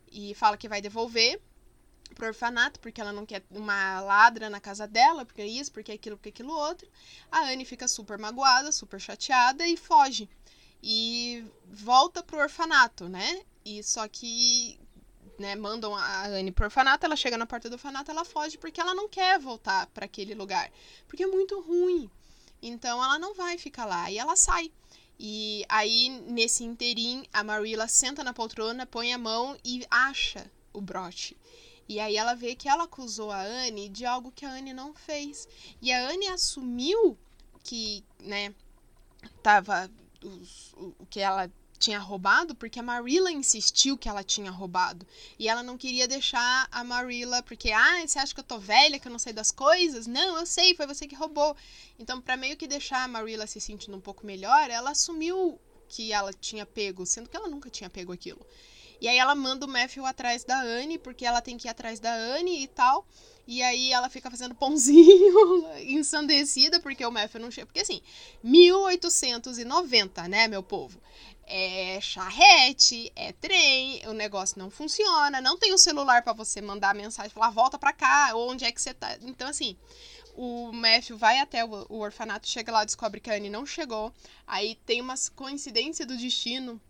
[0.09, 1.41] e fala que vai devolver
[2.13, 5.91] pro orfanato, porque ela não quer uma ladra na casa dela, porque é isso, porque
[5.91, 6.87] é aquilo, porque é aquilo outro.
[7.31, 10.29] A Anne fica super magoada, super chateada e foge.
[10.81, 13.41] E volta pro orfanato, né?
[13.65, 14.79] E só que,
[15.39, 18.79] né, mandam a Anne pro orfanato, ela chega na porta do orfanato, ela foge porque
[18.79, 20.71] ela não quer voltar para aquele lugar,
[21.07, 22.09] porque é muito ruim.
[22.61, 24.71] Então ela não vai ficar lá e ela sai.
[25.17, 30.81] E aí, nesse interim, a Marilla senta na poltrona, põe a mão e acha o
[30.81, 31.37] broche.
[31.87, 34.93] E aí ela vê que ela acusou a Anne de algo que a Anne não
[34.93, 35.47] fez.
[35.81, 37.17] E a Anne assumiu
[37.63, 38.53] que, né,
[39.43, 39.89] tava
[40.23, 45.05] os, o, que ela tinha roubado porque a Marilla insistiu que ela tinha roubado.
[45.37, 48.99] E ela não queria deixar a Marilla porque, ah, você acha que eu tô velha,
[48.99, 50.07] que eu não sei das coisas?
[50.07, 51.55] Não, eu sei, foi você que roubou.
[51.99, 56.11] Então, para meio que deixar a Marilla se sentindo um pouco melhor, ela assumiu que
[56.11, 58.43] ela tinha pego, sendo que ela nunca tinha pego aquilo.
[58.99, 61.99] E aí ela manda o Matthew atrás da Anne, porque ela tem que ir atrás
[61.99, 63.05] da Anne e tal.
[63.47, 67.67] E aí ela fica fazendo pãozinho ensandecida, porque o Matthew não chega.
[67.67, 68.01] Porque assim,
[68.43, 70.99] 1890, né, meu povo?
[71.47, 76.59] É charrete, é trem, o negócio não funciona, não tem o um celular para você
[76.59, 79.15] mandar mensagem, falar volta pra cá, onde é que você tá.
[79.21, 79.77] Então, assim,
[80.35, 84.11] o Matthew vai até o, orfanato, chega lá, descobre que a Anne não chegou.
[84.45, 86.81] Aí tem uma coincidência do destino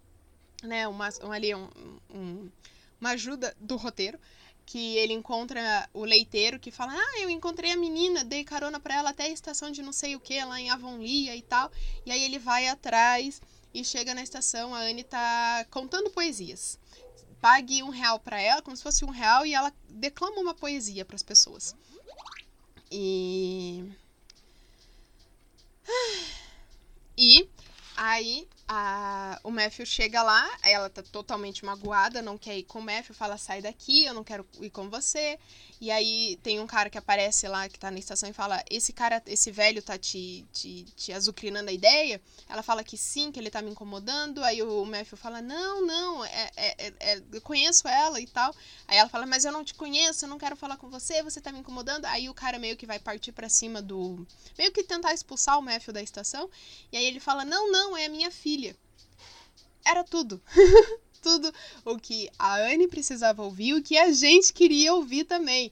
[0.64, 1.70] né, uma, ali um,
[2.14, 2.50] um,
[3.00, 4.20] uma ajuda do roteiro,
[4.66, 8.96] que ele encontra o leiteiro que fala: "Ah, eu encontrei a menina, dei carona para
[8.96, 11.72] ela até a estação de não sei o que lá em Avonlea e tal".
[12.06, 13.42] E aí ele vai atrás
[13.74, 16.80] e chega na estação, a Anne tá contando poesias.
[17.42, 21.06] Pague um real para ela, como se fosse um real, e ela declama uma poesia
[21.06, 21.76] para as pessoas.
[22.90, 23.84] E
[27.18, 27.50] e
[27.96, 32.82] aí a, o Matthew chega lá, ela tá totalmente magoada, não quer ir com o
[32.82, 35.38] Matthew, fala, sai daqui, eu não quero ir com você.
[35.80, 38.94] E aí tem um cara que aparece lá, que tá na estação, e fala, esse
[38.94, 42.22] cara, esse velho tá te, te, te azucrinando a ideia?
[42.48, 44.44] Ela fala que sim, que ele tá me incomodando.
[44.44, 48.56] Aí o Matthew fala, não, não, é, é, é, eu conheço ela e tal.
[48.88, 51.42] Aí ela fala, mas eu não te conheço, eu não quero falar com você, você
[51.42, 52.06] tá me incomodando.
[52.06, 54.26] Aí o cara meio que vai partir para cima do...
[54.58, 56.50] Meio que tentar expulsar o Matthew da estação.
[56.92, 58.76] E aí ele fala, não, não, é a minha filha.
[59.86, 60.42] Era tudo.
[61.26, 61.52] tudo
[61.84, 65.72] o que a Anne precisava ouvir, o que a gente queria ouvir também.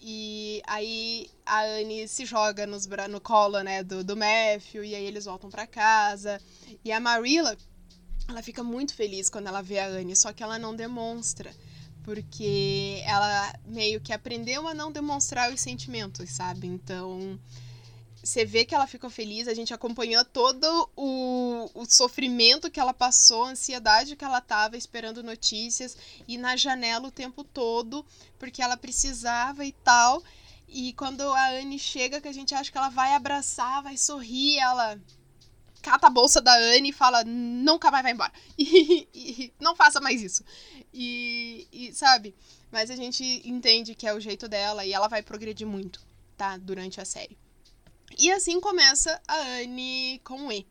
[0.00, 5.04] E aí a Anne se joga nos, no colo, né, do, do Matthew, e aí
[5.04, 6.40] eles voltam para casa.
[6.82, 7.56] E a Marilla,
[8.26, 11.54] ela fica muito feliz quando ela vê a Anne, só que ela não demonstra.
[12.02, 16.66] Porque ela meio que aprendeu a não demonstrar os sentimentos, sabe?
[16.68, 17.38] Então,
[18.26, 22.92] você vê que ela ficou feliz, a gente acompanhou todo o, o sofrimento que ela
[22.92, 28.04] passou, a ansiedade que ela tava esperando notícias e na janela o tempo todo,
[28.36, 30.22] porque ela precisava e tal.
[30.68, 34.58] E quando a Anne chega, que a gente acha que ela vai abraçar, vai sorrir,
[34.58, 35.00] ela
[35.80, 38.32] cata a bolsa da Anne e fala: nunca mais vai embora.
[38.58, 40.44] E, e não faça mais isso.
[40.92, 42.34] E, e, sabe?
[42.72, 46.04] Mas a gente entende que é o jeito dela e ela vai progredir muito,
[46.36, 46.56] tá?
[46.56, 47.38] Durante a série.
[48.18, 50.66] E assim começa a Anne com E.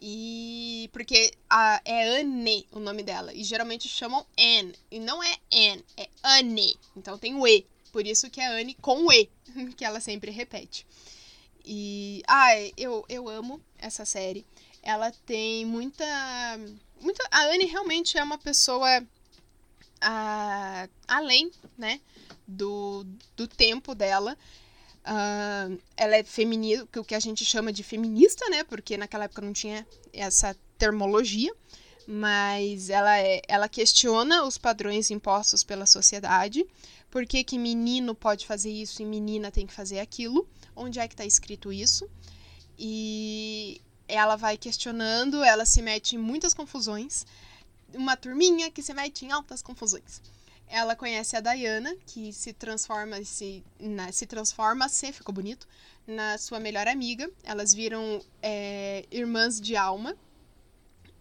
[0.00, 3.32] E porque a, é Anne o nome dela.
[3.32, 4.74] E geralmente chamam Anne.
[4.90, 6.76] E não é Anne, é Anne.
[6.96, 7.64] Então tem o E.
[7.92, 9.30] Por isso que é Anne com o E,
[9.76, 10.86] que ela sempre repete.
[11.64, 12.22] E.
[12.26, 14.44] Ai, eu, eu amo essa série.
[14.82, 16.04] Ela tem muita.
[17.00, 19.00] muita a Anne realmente é uma pessoa.
[20.02, 22.00] Uh, além, né?
[22.48, 23.06] Do,
[23.36, 24.36] do tempo dela.
[25.04, 28.62] Uh, ela é feminista, o que a gente chama de feminista, né?
[28.64, 31.52] Porque naquela época não tinha essa termologia.
[32.06, 36.66] Mas ela, é, ela questiona os padrões impostos pela sociedade.
[37.10, 40.48] Por que, que menino pode fazer isso e menina tem que fazer aquilo?
[40.74, 42.08] Onde é que está escrito isso?
[42.76, 47.24] E ela vai questionando, ela se mete em muitas confusões.
[47.94, 50.20] Uma turminha que se mete em altas confusões
[50.72, 55.68] ela conhece a Diana, que se transforma se, na, se transforma, se ficou bonito,
[56.06, 57.30] na sua melhor amiga.
[57.44, 60.16] Elas viram é, irmãs de alma.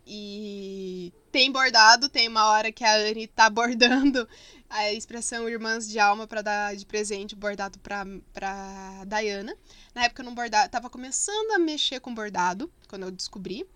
[0.07, 4.27] E tem bordado, tem uma hora que a Anne tá bordando
[4.69, 9.53] a expressão irmãs de alma para dar de presente bordado pra, pra Diana.
[9.93, 13.67] Na época eu não bordava, tava começando a mexer com bordado, quando eu descobri.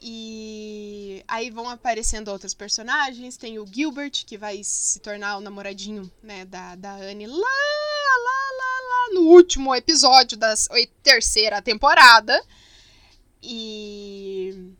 [0.00, 3.36] E aí vão aparecendo outros personagens.
[3.36, 8.50] Tem o Gilbert, que vai se tornar o namoradinho né, da, da Anne lá, lá,
[8.58, 10.54] lá, lá no último episódio da
[11.02, 12.40] terceira temporada.
[13.42, 14.72] E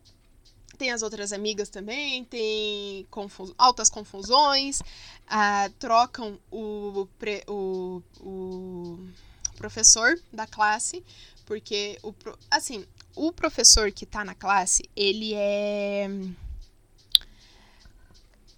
[0.76, 7.09] tem as outras amigas também, tem confus altas confusões, uh, trocam o,
[7.46, 9.09] o, o
[9.57, 11.02] professor da classe,
[11.46, 12.12] porque o
[12.50, 16.09] assim, o professor que tá na classe, ele é.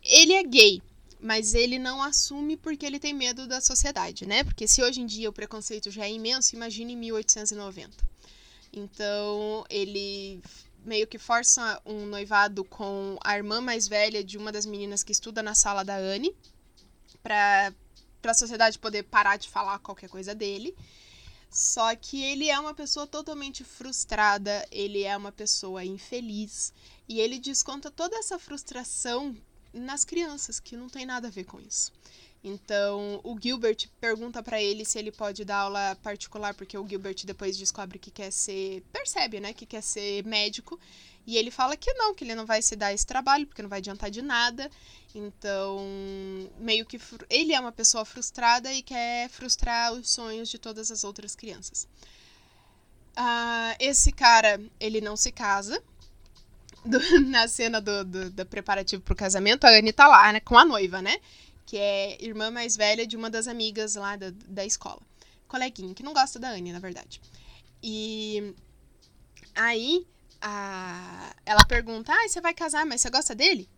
[0.03, 0.83] Ele é gay,
[1.20, 4.42] mas ele não assume porque ele tem medo da sociedade, né?
[4.42, 8.09] Porque se hoje em dia o preconceito já é imenso, imagine em 1890.
[8.72, 10.40] Então, ele
[10.85, 15.12] meio que força um noivado com a irmã mais velha de uma das meninas que
[15.12, 16.35] estuda na sala da Anne,
[17.22, 17.72] para
[18.24, 20.74] a sociedade poder parar de falar qualquer coisa dele.
[21.51, 26.73] Só que ele é uma pessoa totalmente frustrada, ele é uma pessoa infeliz
[27.09, 29.35] e ele desconta toda essa frustração
[29.73, 31.93] nas crianças, que não tem nada a ver com isso.
[32.43, 37.25] Então, o Gilbert pergunta para ele se ele pode dar aula particular, porque o Gilbert
[37.25, 40.79] depois descobre que quer ser, percebe, né, que quer ser médico,
[41.29, 43.69] e ele fala que não, que ele não vai se dar esse trabalho, porque não
[43.69, 44.71] vai adiantar de nada.
[45.14, 45.87] Então,
[46.59, 51.05] meio que ele é uma pessoa frustrada e quer frustrar os sonhos de todas as
[51.05, 51.87] outras crianças.
[53.14, 55.83] Uh, esse cara, ele não se casa.
[56.83, 60.57] Do, na cena do, do, do preparativo pro casamento, a Anne tá lá, né, com
[60.57, 61.19] a noiva, né?
[61.67, 65.03] Que é irmã mais velha de uma das amigas lá da, da escola.
[65.47, 67.21] Coleguinha, que não gosta da Anne, na verdade.
[67.83, 68.55] E
[69.55, 70.07] aí,
[70.40, 73.68] a, ela pergunta: Ah, você vai casar, mas você gosta dele?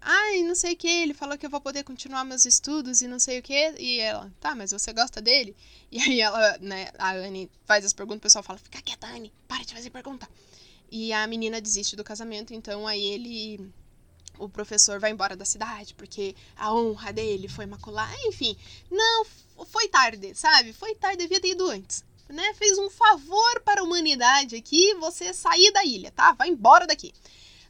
[0.00, 3.06] Ai, não sei o que, ele falou que eu vou poder continuar meus estudos e
[3.08, 3.74] não sei o que.
[3.78, 5.54] E ela, tá, mas você gosta dele?
[5.90, 9.32] E aí ela, né, a Anne faz as perguntas, o pessoal fala, fica quieta, Anne,
[9.46, 10.28] para de fazer pergunta.
[10.90, 13.70] E a menina desiste do casamento, então aí ele.
[14.38, 18.10] O professor vai embora da cidade, porque a honra dele foi macular.
[18.24, 18.56] Enfim,
[18.90, 19.26] não,
[19.66, 20.72] foi tarde, sabe?
[20.72, 22.02] Foi tarde, devia ter ido antes.
[22.30, 22.54] Né?
[22.54, 26.32] Fez um favor para a humanidade aqui, você sair da ilha, tá?
[26.32, 27.12] Vai embora daqui.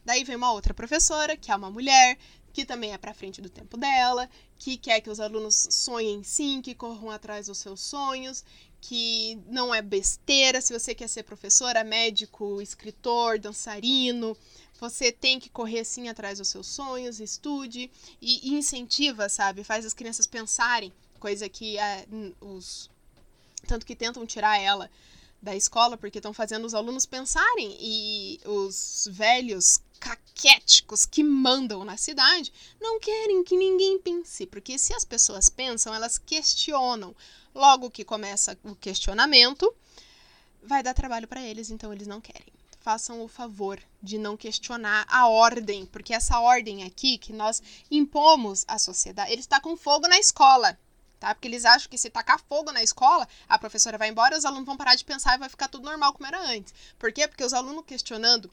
[0.05, 2.17] Daí vem uma outra professora, que é uma mulher,
[2.53, 6.61] que também é para frente do tempo dela, que quer que os alunos sonhem sim,
[6.61, 8.45] que corram atrás dos seus sonhos,
[8.79, 10.61] que não é besteira.
[10.61, 14.37] Se você quer ser professora, médico, escritor, dançarino,
[14.79, 17.89] você tem que correr sim atrás dos seus sonhos, estude
[18.21, 19.63] e, incentiva, sabe?
[19.63, 22.05] Faz as crianças pensarem, coisa que é,
[22.39, 22.90] os
[23.67, 24.89] tanto que tentam tirar ela
[25.41, 31.97] da escola porque estão fazendo os alunos pensarem e os velhos caquéticos que mandam na
[31.97, 37.15] cidade não querem que ninguém pense, porque se as pessoas pensam, elas questionam.
[37.53, 39.73] Logo que começa o questionamento,
[40.63, 42.53] vai dar trabalho para eles, então eles não querem.
[42.79, 48.63] Façam o favor de não questionar a ordem, porque essa ordem aqui que nós impomos
[48.67, 50.77] à sociedade, ele está com fogo na escola
[51.21, 51.35] tá?
[51.35, 54.65] Porque eles acham que se tacar fogo na escola, a professora vai embora, os alunos
[54.65, 56.73] vão parar de pensar e vai ficar tudo normal como era antes.
[56.97, 57.27] Por quê?
[57.27, 58.51] Porque os alunos questionando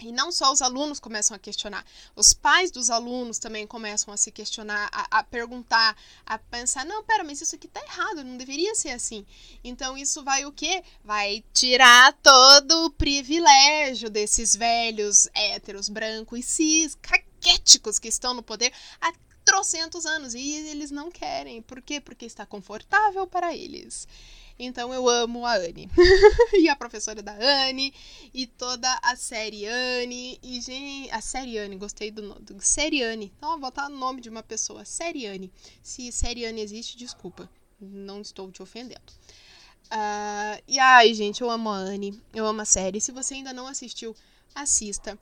[0.00, 4.16] e não só os alunos começam a questionar, os pais dos alunos também começam a
[4.16, 8.36] se questionar, a, a, perguntar, a pensar, não, pera, mas isso aqui tá errado, não
[8.36, 9.26] deveria ser assim.
[9.62, 10.84] Então isso vai o quê?
[11.04, 18.42] Vai tirar todo o privilégio desses velhos héteros, brancos e cis, caquéticos que estão no
[18.42, 18.72] poder
[19.48, 21.62] trocentos anos e eles não querem.
[21.62, 22.02] Por quê?
[22.02, 24.06] Porque está confortável para eles.
[24.58, 25.88] Então eu amo a Anne.
[26.60, 27.94] e a professora da Anne,
[28.34, 30.38] e toda a série Anne.
[30.42, 32.44] E, gente, a série Anne, gostei do nome.
[32.60, 33.32] Série Anne.
[33.38, 34.84] Então, vou botar o nome de uma pessoa.
[34.84, 35.50] Série Anne.
[35.82, 37.48] Se série Anne existe, desculpa.
[37.80, 39.12] Não estou te ofendendo.
[39.86, 42.20] Uh, e ai, gente, eu amo a Anne.
[42.34, 43.00] Eu amo a série.
[43.00, 44.14] Se você ainda não assistiu,
[44.54, 45.18] assista.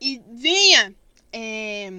[0.00, 0.94] E venha.
[1.30, 1.90] É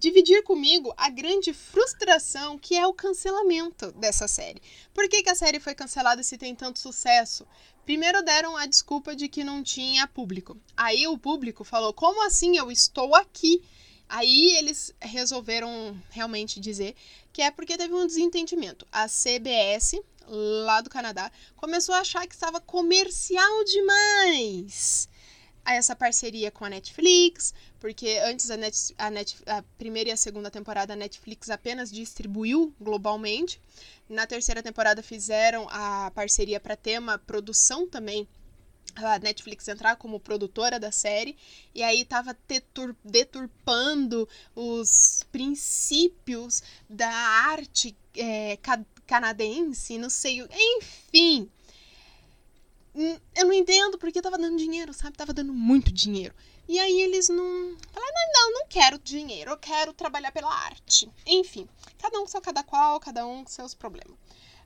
[0.00, 4.62] dividir comigo a grande frustração que é o cancelamento dessa série.
[4.94, 7.46] Por que, que a série foi cancelada se tem tanto sucesso?
[7.84, 10.56] Primeiro deram a desculpa de que não tinha público.
[10.74, 13.62] Aí o público falou: como assim eu estou aqui?
[14.08, 16.96] Aí eles resolveram realmente dizer
[17.30, 18.86] que é porque teve um desentendimento.
[18.90, 25.09] A CBS, lá do Canadá, começou a achar que estava comercial demais
[25.64, 30.16] essa parceria com a Netflix, porque antes a, Net, a, Net, a primeira e a
[30.16, 33.60] segunda temporada a Netflix apenas distribuiu globalmente.
[34.08, 38.26] Na terceira temporada fizeram a parceria para ter uma produção também
[38.96, 41.36] a Netflix entrar como produtora da série
[41.74, 42.36] e aí tava
[43.04, 48.58] deturpando os princípios da arte é,
[49.06, 50.44] canadense, não sei,
[50.78, 51.48] enfim,
[52.94, 55.16] eu não entendo porque tava dando dinheiro, sabe?
[55.16, 56.34] Tava dando muito dinheiro.
[56.68, 57.76] E aí eles não.
[57.92, 61.10] Falaram, não, não, não quero dinheiro, eu quero trabalhar pela arte.
[61.26, 64.16] Enfim, cada um com seu cada qual, cada um com seus problemas.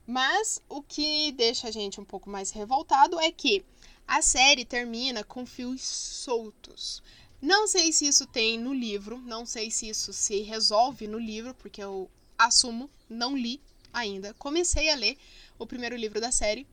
[0.07, 3.65] Mas o que deixa a gente um pouco mais revoltado é que
[4.07, 7.01] a série termina com fios soltos.
[7.41, 11.53] Não sei se isso tem no livro, não sei se isso se resolve no livro,
[11.55, 13.59] porque eu assumo, não li
[13.91, 14.33] ainda.
[14.35, 15.17] Comecei a ler
[15.57, 16.67] o primeiro livro da série,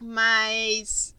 [0.00, 1.14] mas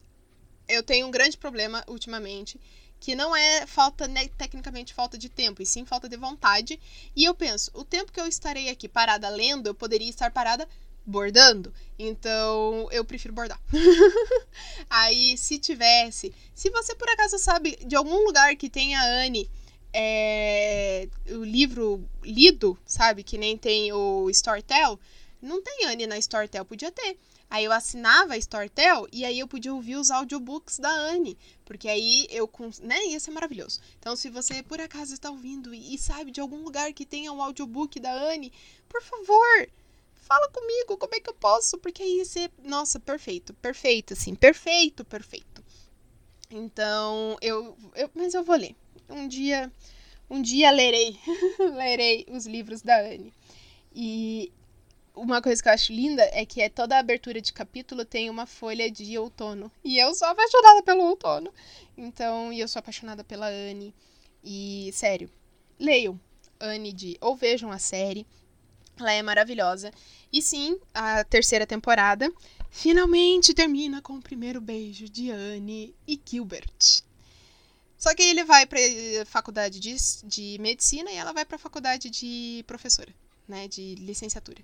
[0.67, 2.59] eu tenho um grande problema ultimamente,
[2.99, 6.79] que não é falta, né, tecnicamente falta de tempo, e sim falta de vontade.
[7.15, 10.67] E eu penso, o tempo que eu estarei aqui parada lendo, eu poderia estar parada
[11.05, 11.73] bordando.
[11.99, 13.59] Então, eu prefiro bordar.
[14.89, 19.49] Aí, se tivesse, se você por acaso sabe de algum lugar que tenha a Anne
[19.93, 24.99] é, o livro lido, sabe, que nem tem o Storytel,
[25.41, 27.17] não tem Anne na Storytel, podia ter.
[27.49, 31.87] Aí eu assinava a Storytel e aí eu podia ouvir os audiobooks da Anne, porque
[31.87, 32.49] aí eu,
[32.81, 33.79] né, ia ser maravilhoso.
[33.99, 37.41] Então, se você por acaso está ouvindo e sabe de algum lugar que tenha um
[37.41, 38.51] audiobook da Anne,
[38.89, 39.69] por favor,
[40.15, 41.77] fala comigo, como é que eu posso?
[41.77, 45.63] Porque aí ser, nossa, perfeito, perfeito, assim, perfeito, perfeito.
[46.49, 48.75] Então, eu, eu mas eu vou ler.
[49.09, 49.71] Um dia,
[50.29, 51.19] um dia lerei,
[51.75, 53.33] lerei os livros da Anne.
[53.93, 54.51] E
[55.15, 58.29] uma coisa que eu acho linda é que é toda a abertura de capítulo tem
[58.29, 59.71] uma folha de outono.
[59.83, 61.53] E eu sou apaixonada pelo outono.
[61.97, 63.93] Então, e eu sou apaixonada pela Anne.
[64.43, 65.29] E, sério,
[65.79, 66.19] leiam
[66.59, 67.17] Anne de.
[67.21, 68.25] Ou vejam a série.
[68.99, 69.91] Ela é maravilhosa.
[70.31, 72.31] E sim, a terceira temporada
[72.69, 77.03] finalmente termina com o primeiro beijo de Anne e Gilbert.
[77.97, 78.79] Só que ele vai para
[79.25, 79.95] faculdade de,
[80.25, 83.13] de medicina e ela vai para faculdade de professora,
[83.47, 84.61] né, de licenciatura.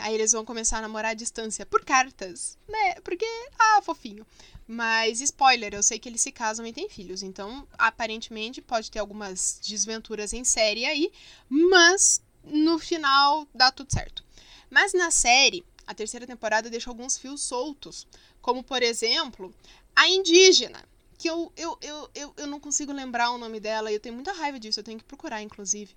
[0.00, 2.94] Aí eles vão começar a namorar à distância por cartas, né?
[3.02, 3.26] Porque,
[3.58, 4.26] ah, fofinho.
[4.66, 7.22] Mas, spoiler, eu sei que eles se casam e têm filhos.
[7.22, 11.12] Então, aparentemente, pode ter algumas desventuras em série aí.
[11.48, 14.24] Mas, no final, dá tudo certo.
[14.70, 18.06] Mas na série, a terceira temporada deixa alguns fios soltos.
[18.40, 19.54] Como, por exemplo,
[19.94, 20.84] a indígena.
[21.18, 23.90] Que eu, eu, eu, eu, eu não consigo lembrar o nome dela.
[23.90, 24.80] E eu tenho muita raiva disso.
[24.80, 25.94] Eu tenho que procurar, inclusive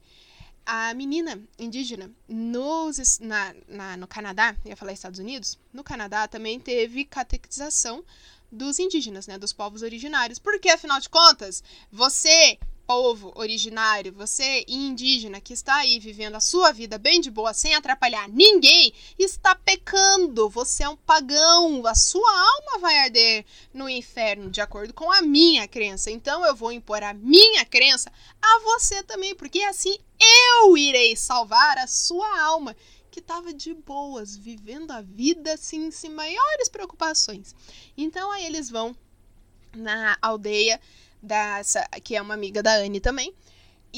[0.65, 6.59] a menina indígena nos, na, na, no Canadá, ia falar Estados Unidos, no Canadá também
[6.59, 8.03] teve catequização
[8.51, 10.39] dos indígenas, né, dos povos originários.
[10.39, 16.71] Porque, afinal de contas, você povo originário, você indígena que está aí vivendo a sua
[16.71, 20.49] vida bem de boa, sem atrapalhar ninguém, está pecando.
[20.49, 21.85] Você é um pagão.
[21.85, 26.11] A sua alma vai arder no inferno, de acordo com a minha crença.
[26.11, 31.77] Então eu vou impor a minha crença a você também, porque assim eu irei salvar
[31.77, 32.75] a sua alma
[33.09, 37.55] que estava de boas, vivendo a vida assim, sem maiores preocupações.
[37.97, 38.95] Então aí eles vão
[39.73, 40.79] na aldeia
[41.25, 43.33] dessa, que é uma amiga da Anne também.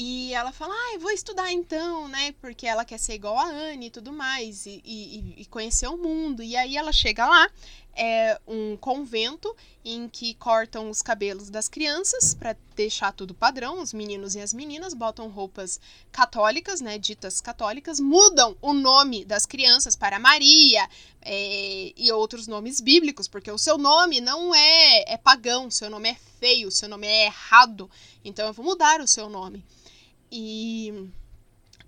[0.00, 2.32] E ela fala, ah, eu vou estudar então, né?
[2.40, 5.96] Porque ela quer ser igual a Anne e tudo mais, e, e, e conhecer o
[5.96, 6.40] mundo.
[6.40, 7.50] E aí ela chega lá,
[7.94, 13.82] é um convento em que cortam os cabelos das crianças para deixar tudo padrão.
[13.82, 15.80] Os meninos e as meninas botam roupas
[16.12, 20.88] católicas, né, ditas católicas, mudam o nome das crianças para Maria
[21.22, 26.10] é, e outros nomes bíblicos, porque o seu nome não é, é pagão, seu nome
[26.10, 27.90] é feio, seu nome é errado.
[28.24, 29.64] Então eu vou mudar o seu nome.
[30.30, 31.10] E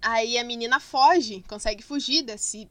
[0.02, 2.68] aí a menina foge, consegue fugir desse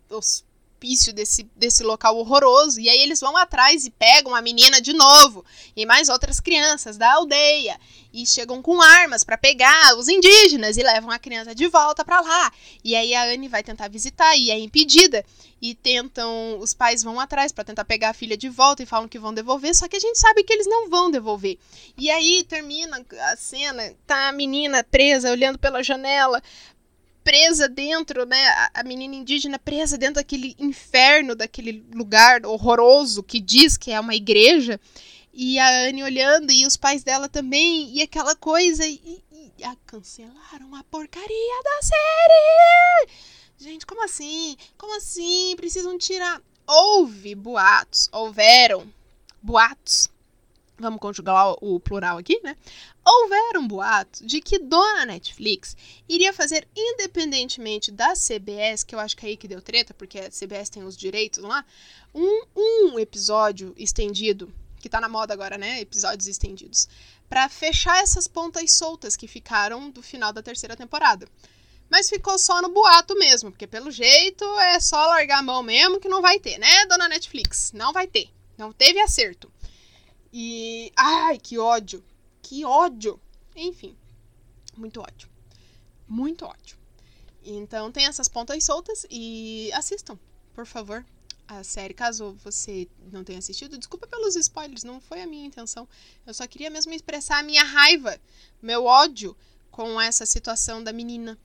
[1.14, 2.80] desse, desse local horroroso.
[2.80, 5.46] E aí eles vão atrás e pegam a menina de novo.
[5.76, 7.80] E mais outras crianças da aldeia.
[8.12, 12.22] E chegam com armas para pegar os indígenas e levam a criança de volta para
[12.22, 12.52] lá.
[12.84, 15.24] E aí a Anne vai tentar visitar e é impedida.
[15.62, 19.10] E tentam, os pais vão atrás para tentar pegar a filha de volta e falam
[19.10, 21.58] que vão devolver, só que a gente sabe que eles não vão devolver.
[21.98, 26.42] E aí termina a cena, tá a menina presa olhando pela janela,
[27.30, 28.44] presa dentro, né?
[28.74, 34.16] A, menina indígena presa dentro daquele inferno, daquele lugar horroroso que diz que é uma
[34.16, 34.82] igreja.
[35.32, 38.84] E a Anne olhando, e os pais dela também, e aquela coisa.
[38.84, 43.10] E, e cancelaram a porcaria da série!
[43.60, 44.58] Gente, como assim?
[44.76, 45.54] Como assim?
[45.56, 46.42] Precisam tirar.
[46.66, 48.92] Houve boatos, houveram
[49.40, 50.10] boatos
[50.80, 52.56] vamos conjugar o plural aqui, né?
[53.06, 55.76] Houveram boatos de que dona Netflix
[56.08, 60.20] iria fazer, independentemente da CBS, que eu acho que é aí que deu treta, porque
[60.20, 61.66] a CBS tem os direitos lá,
[62.14, 65.82] um, um episódio estendido, que tá na moda agora, né?
[65.82, 66.88] Episódios estendidos,
[67.30, 71.28] para fechar essas pontas soltas que ficaram do final da terceira temporada.
[71.90, 76.00] Mas ficou só no boato mesmo, porque pelo jeito é só largar a mão mesmo
[76.00, 77.72] que não vai ter, né, dona Netflix?
[77.74, 78.30] Não vai ter.
[78.58, 79.52] Não teve acerto.
[80.32, 80.92] E.
[80.96, 82.04] Ai, que ódio!
[82.42, 83.20] Que ódio!
[83.56, 83.96] Enfim,
[84.78, 85.30] muito ódio.
[86.08, 86.78] Muito ódio.
[87.44, 90.18] Então tem essas pontas soltas e assistam,
[90.54, 91.06] por favor,
[91.48, 91.94] a série.
[91.94, 95.88] Caso você não tenha assistido, desculpa pelos spoilers, não foi a minha intenção.
[96.26, 98.20] Eu só queria mesmo expressar a minha raiva,
[98.62, 99.36] meu ódio
[99.72, 101.38] com essa situação da menina.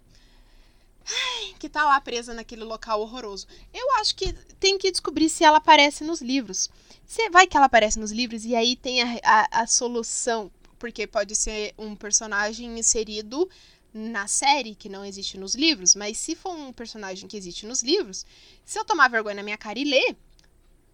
[1.59, 3.46] Que tá lá presa naquele local horroroso.
[3.72, 6.70] Eu acho que tem que descobrir se ela aparece nos livros.
[7.07, 11.07] Você vai que ela aparece nos livros e aí tem a, a, a solução, porque
[11.07, 13.48] pode ser um personagem inserido
[13.94, 17.82] na série que não existe nos livros, mas se for um personagem que existe nos
[17.82, 18.26] livros,
[18.64, 20.16] se eu tomar vergonha na minha cara e ler,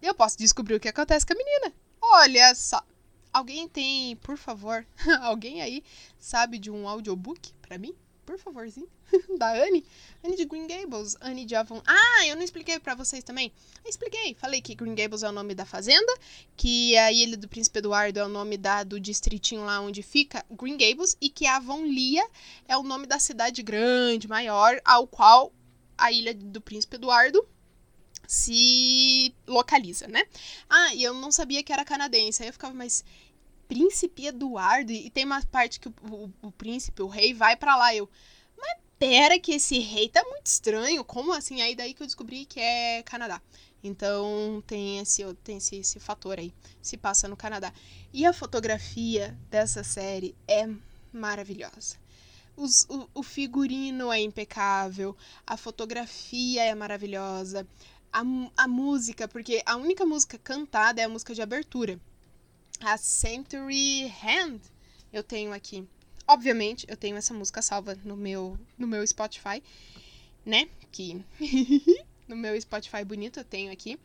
[0.03, 1.75] eu posso descobrir o que acontece com a menina.
[2.01, 2.83] Olha só.
[3.33, 4.85] Alguém tem, por favor,
[5.23, 5.83] alguém aí
[6.19, 7.95] sabe de um audiobook para mim?
[8.31, 8.89] Por favorzinho.
[9.39, 9.85] da Anne.
[10.23, 11.83] Anne de Green Gables, Anne de Avon.
[11.85, 13.51] Ah, eu não expliquei para vocês também.
[13.83, 14.35] Eu expliquei.
[14.35, 16.17] Falei que Green Gables é o nome da fazenda,
[16.57, 20.47] que a Ilha do Príncipe Eduardo é o nome da, do distritinho lá onde fica
[20.49, 22.25] Green Gables e que Avonlea
[22.69, 25.53] é o nome da cidade grande, maior, ao qual
[25.99, 27.45] a Ilha do Príncipe Eduardo
[28.29, 30.23] se localiza, né?
[30.69, 32.45] Ah, e eu não sabia que era canadense.
[32.45, 33.05] Aí eu ficava, mas
[33.71, 34.91] Príncipe Eduardo?
[34.91, 37.95] E tem uma parte que o, o, o príncipe, o rei, vai para lá.
[37.95, 38.11] Eu,
[38.59, 41.05] mas pera que esse rei tá muito estranho.
[41.05, 41.63] Como assim?
[41.63, 43.41] Aí daí que eu descobri que é Canadá.
[43.81, 46.53] Então tem esse, tem esse, esse fator aí.
[46.83, 47.73] Se passa no Canadá.
[48.13, 50.69] E a fotografia dessa série é
[51.13, 51.97] maravilhosa.
[52.57, 55.17] Os, o, o, figurino é impecável,
[55.47, 57.65] a fotografia é maravilhosa,
[58.13, 58.23] a,
[58.57, 62.01] a música, porque a única música cantada é a música de abertura.
[62.83, 64.61] A Century Hand
[65.13, 65.87] eu tenho aqui.
[66.27, 69.63] Obviamente, eu tenho essa música salva no meu, no meu Spotify,
[70.47, 70.69] né?
[70.91, 71.23] Que
[72.27, 73.99] no meu Spotify bonito eu tenho aqui.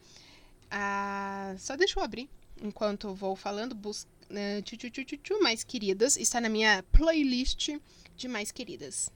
[0.69, 2.29] Ah, só deixa eu abrir
[2.61, 3.73] enquanto eu vou falando.
[3.73, 6.17] Bus uh, tchu, tchu, tchu, tchu, mais queridas.
[6.17, 7.69] Está na minha playlist
[8.17, 9.09] de mais queridas.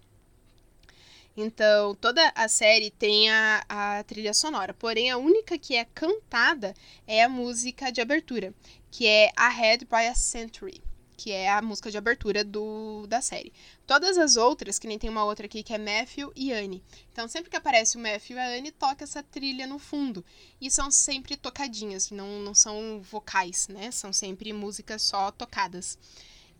[1.35, 6.73] Então, toda a série tem a, a, trilha sonora, porém a única que é cantada
[7.07, 8.53] é a música de abertura,
[8.91, 10.81] que é Ahead by a Century
[11.19, 13.51] que é a música de abertura do, da série.
[13.85, 16.81] Todas as outras, que nem tem uma outra aqui que é Matthew e Anne.
[17.11, 20.23] Então, sempre que aparece o Matthew e a Anne, toca essa trilha no fundo.
[20.61, 23.91] E são sempre tocadinhas, não, não são vocais, né?
[23.91, 25.97] São sempre músicas só tocadas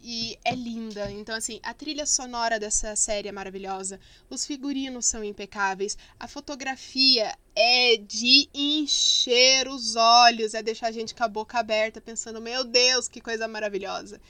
[0.01, 1.11] e é linda.
[1.11, 7.35] Então, assim, a trilha sonora dessa série é maravilhosa, os figurinos são impecáveis, a fotografia
[7.55, 12.63] é de encher os olhos, é deixar a gente com a boca aberta pensando, meu
[12.63, 14.21] Deus, que coisa maravilhosa.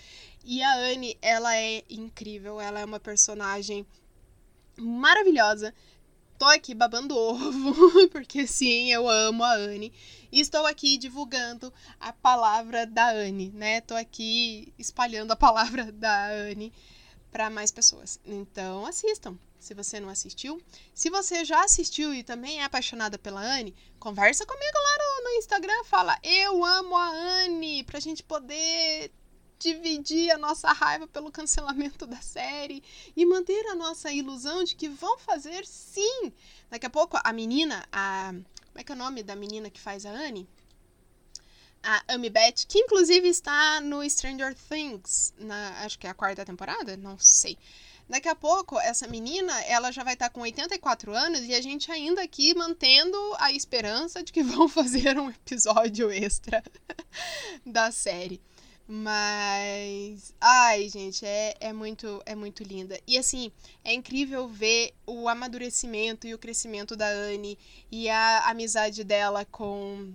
[0.43, 3.85] E a Anne, ela é incrível, ela é uma personagem
[4.77, 5.73] maravilhosa
[6.39, 7.75] tô aqui babando ovo,
[8.09, 9.91] porque sim, eu amo a Anne.
[10.31, 13.81] E estou aqui divulgando a palavra da Anne, né?
[13.81, 16.71] Tô aqui espalhando a palavra da Anne
[17.29, 18.19] para mais pessoas.
[18.25, 20.61] Então, assistam, se você não assistiu.
[20.95, 25.83] Se você já assistiu e também é apaixonada pela Anne, conversa comigo lá no, Instagram,
[25.83, 27.09] fala: "Eu amo a
[27.43, 29.11] Anne", pra gente poder
[29.59, 32.81] dividir a nossa raiva pelo cancelamento da série
[33.15, 36.31] e manter a nossa ilusão de que vão fazer sim.
[36.69, 38.33] Daqui a pouco a menina, a
[38.69, 40.47] como é que é o nome da menina que faz a Anne?
[41.83, 46.45] A Amy Beth, que inclusive está no Stranger Things, na, acho que é a quarta
[46.45, 47.57] temporada, não sei.
[48.07, 51.91] Daqui a pouco, essa menina, ela já vai estar com 84 anos e a gente
[51.91, 56.63] ainda aqui mantendo a esperança de que vão fazer um episódio extra
[57.65, 58.41] da série.
[58.91, 62.99] Mas, ai, gente, é, é muito é muito linda.
[63.05, 63.51] E assim,
[63.83, 67.55] é incrível ver o amadurecimento e o crescimento da Anne
[67.91, 70.11] e a amizade dela com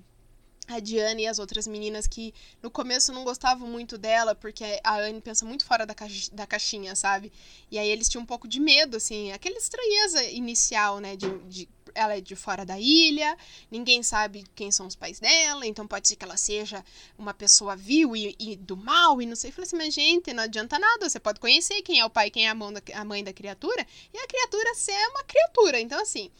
[0.67, 4.99] a Diana e as outras meninas que no começo não gostavam muito dela, porque a
[4.99, 7.31] Anne pensa muito fora da, caixa, da caixinha, sabe?
[7.71, 11.15] E aí eles tinham um pouco de medo, assim, aquela estranheza inicial, né?
[11.15, 13.37] De, de, ela é de fora da ilha,
[13.71, 16.85] ninguém sabe quem são os pais dela, então pode ser que ela seja
[17.17, 19.51] uma pessoa vil e, e do mal e não sei.
[19.51, 22.31] Eu falei assim, mas gente, não adianta nada, você pode conhecer quem é o pai,
[22.31, 25.81] quem é a, mão da, a mãe da criatura, e a criatura ser uma criatura.
[25.81, 26.31] Então, assim,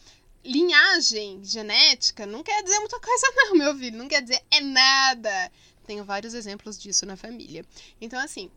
[0.45, 3.97] linhagem genética não quer dizer muita coisa, não, meu filho.
[3.97, 5.51] Não quer dizer é nada.
[5.85, 7.65] Tenho vários exemplos disso na família.
[7.99, 8.49] Então, assim,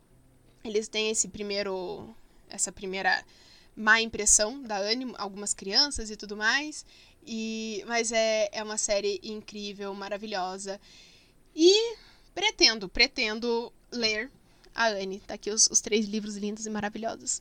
[0.62, 2.14] eles têm esse primeiro.
[2.50, 3.24] Essa primeira
[3.78, 6.84] má impressão da Anne, algumas crianças e tudo mais.
[7.24, 10.80] E, mas é, é uma série incrível, maravilhosa.
[11.54, 11.96] E
[12.34, 14.30] pretendo, pretendo ler
[14.74, 15.20] a Anne.
[15.20, 17.40] Tá aqui os, os três livros lindos e maravilhosos.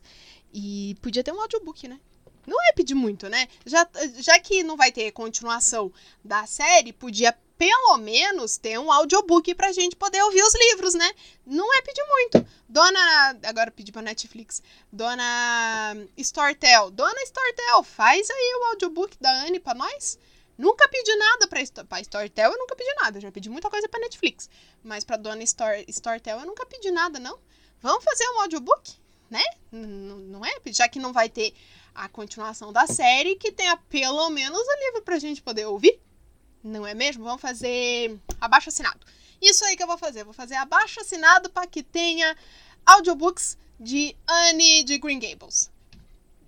[0.54, 1.98] E podia ter um audiobook, né?
[2.46, 3.48] Não é pedir muito, né?
[3.66, 3.86] Já,
[4.18, 5.92] já que não vai ter continuação
[6.24, 11.12] da série, podia pelo menos ter um audiobook pra gente poder ouvir os livros, né?
[11.44, 12.46] Não é pedir muito.
[12.68, 13.36] Dona.
[13.42, 14.62] Agora pedi pra Netflix.
[14.92, 16.90] Dona Storytel.
[16.92, 20.18] Dona Storytel, faz aí o audiobook da Anne pra nós.
[20.56, 23.20] Nunca pedi nada pra, pra Storytel, eu nunca pedi nada.
[23.20, 24.48] Já pedi muita coisa pra Netflix.
[24.82, 27.38] Mas pra Dona Story, Storytel eu nunca pedi nada, não.
[27.80, 28.94] Vamos fazer um audiobook?
[29.28, 29.42] Né?
[29.70, 30.54] Não é?
[30.66, 31.52] Já que não vai ter
[31.94, 36.00] a continuação da série, que tenha pelo menos o livro pra gente poder ouvir.
[36.62, 37.24] Não é mesmo?
[37.24, 39.00] Vamos fazer abaixo assinado.
[39.40, 40.24] Isso aí que eu vou fazer.
[40.24, 42.36] Vou fazer abaixo assinado para que tenha
[42.84, 45.70] audiobooks de Anne de Green Gables.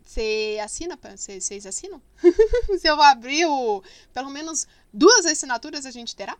[0.04, 0.98] Você assina?
[1.16, 2.02] Vocês assinam?
[2.80, 3.82] Se eu abrir o.
[4.12, 6.36] Pelo menos duas assinaturas a gente terá?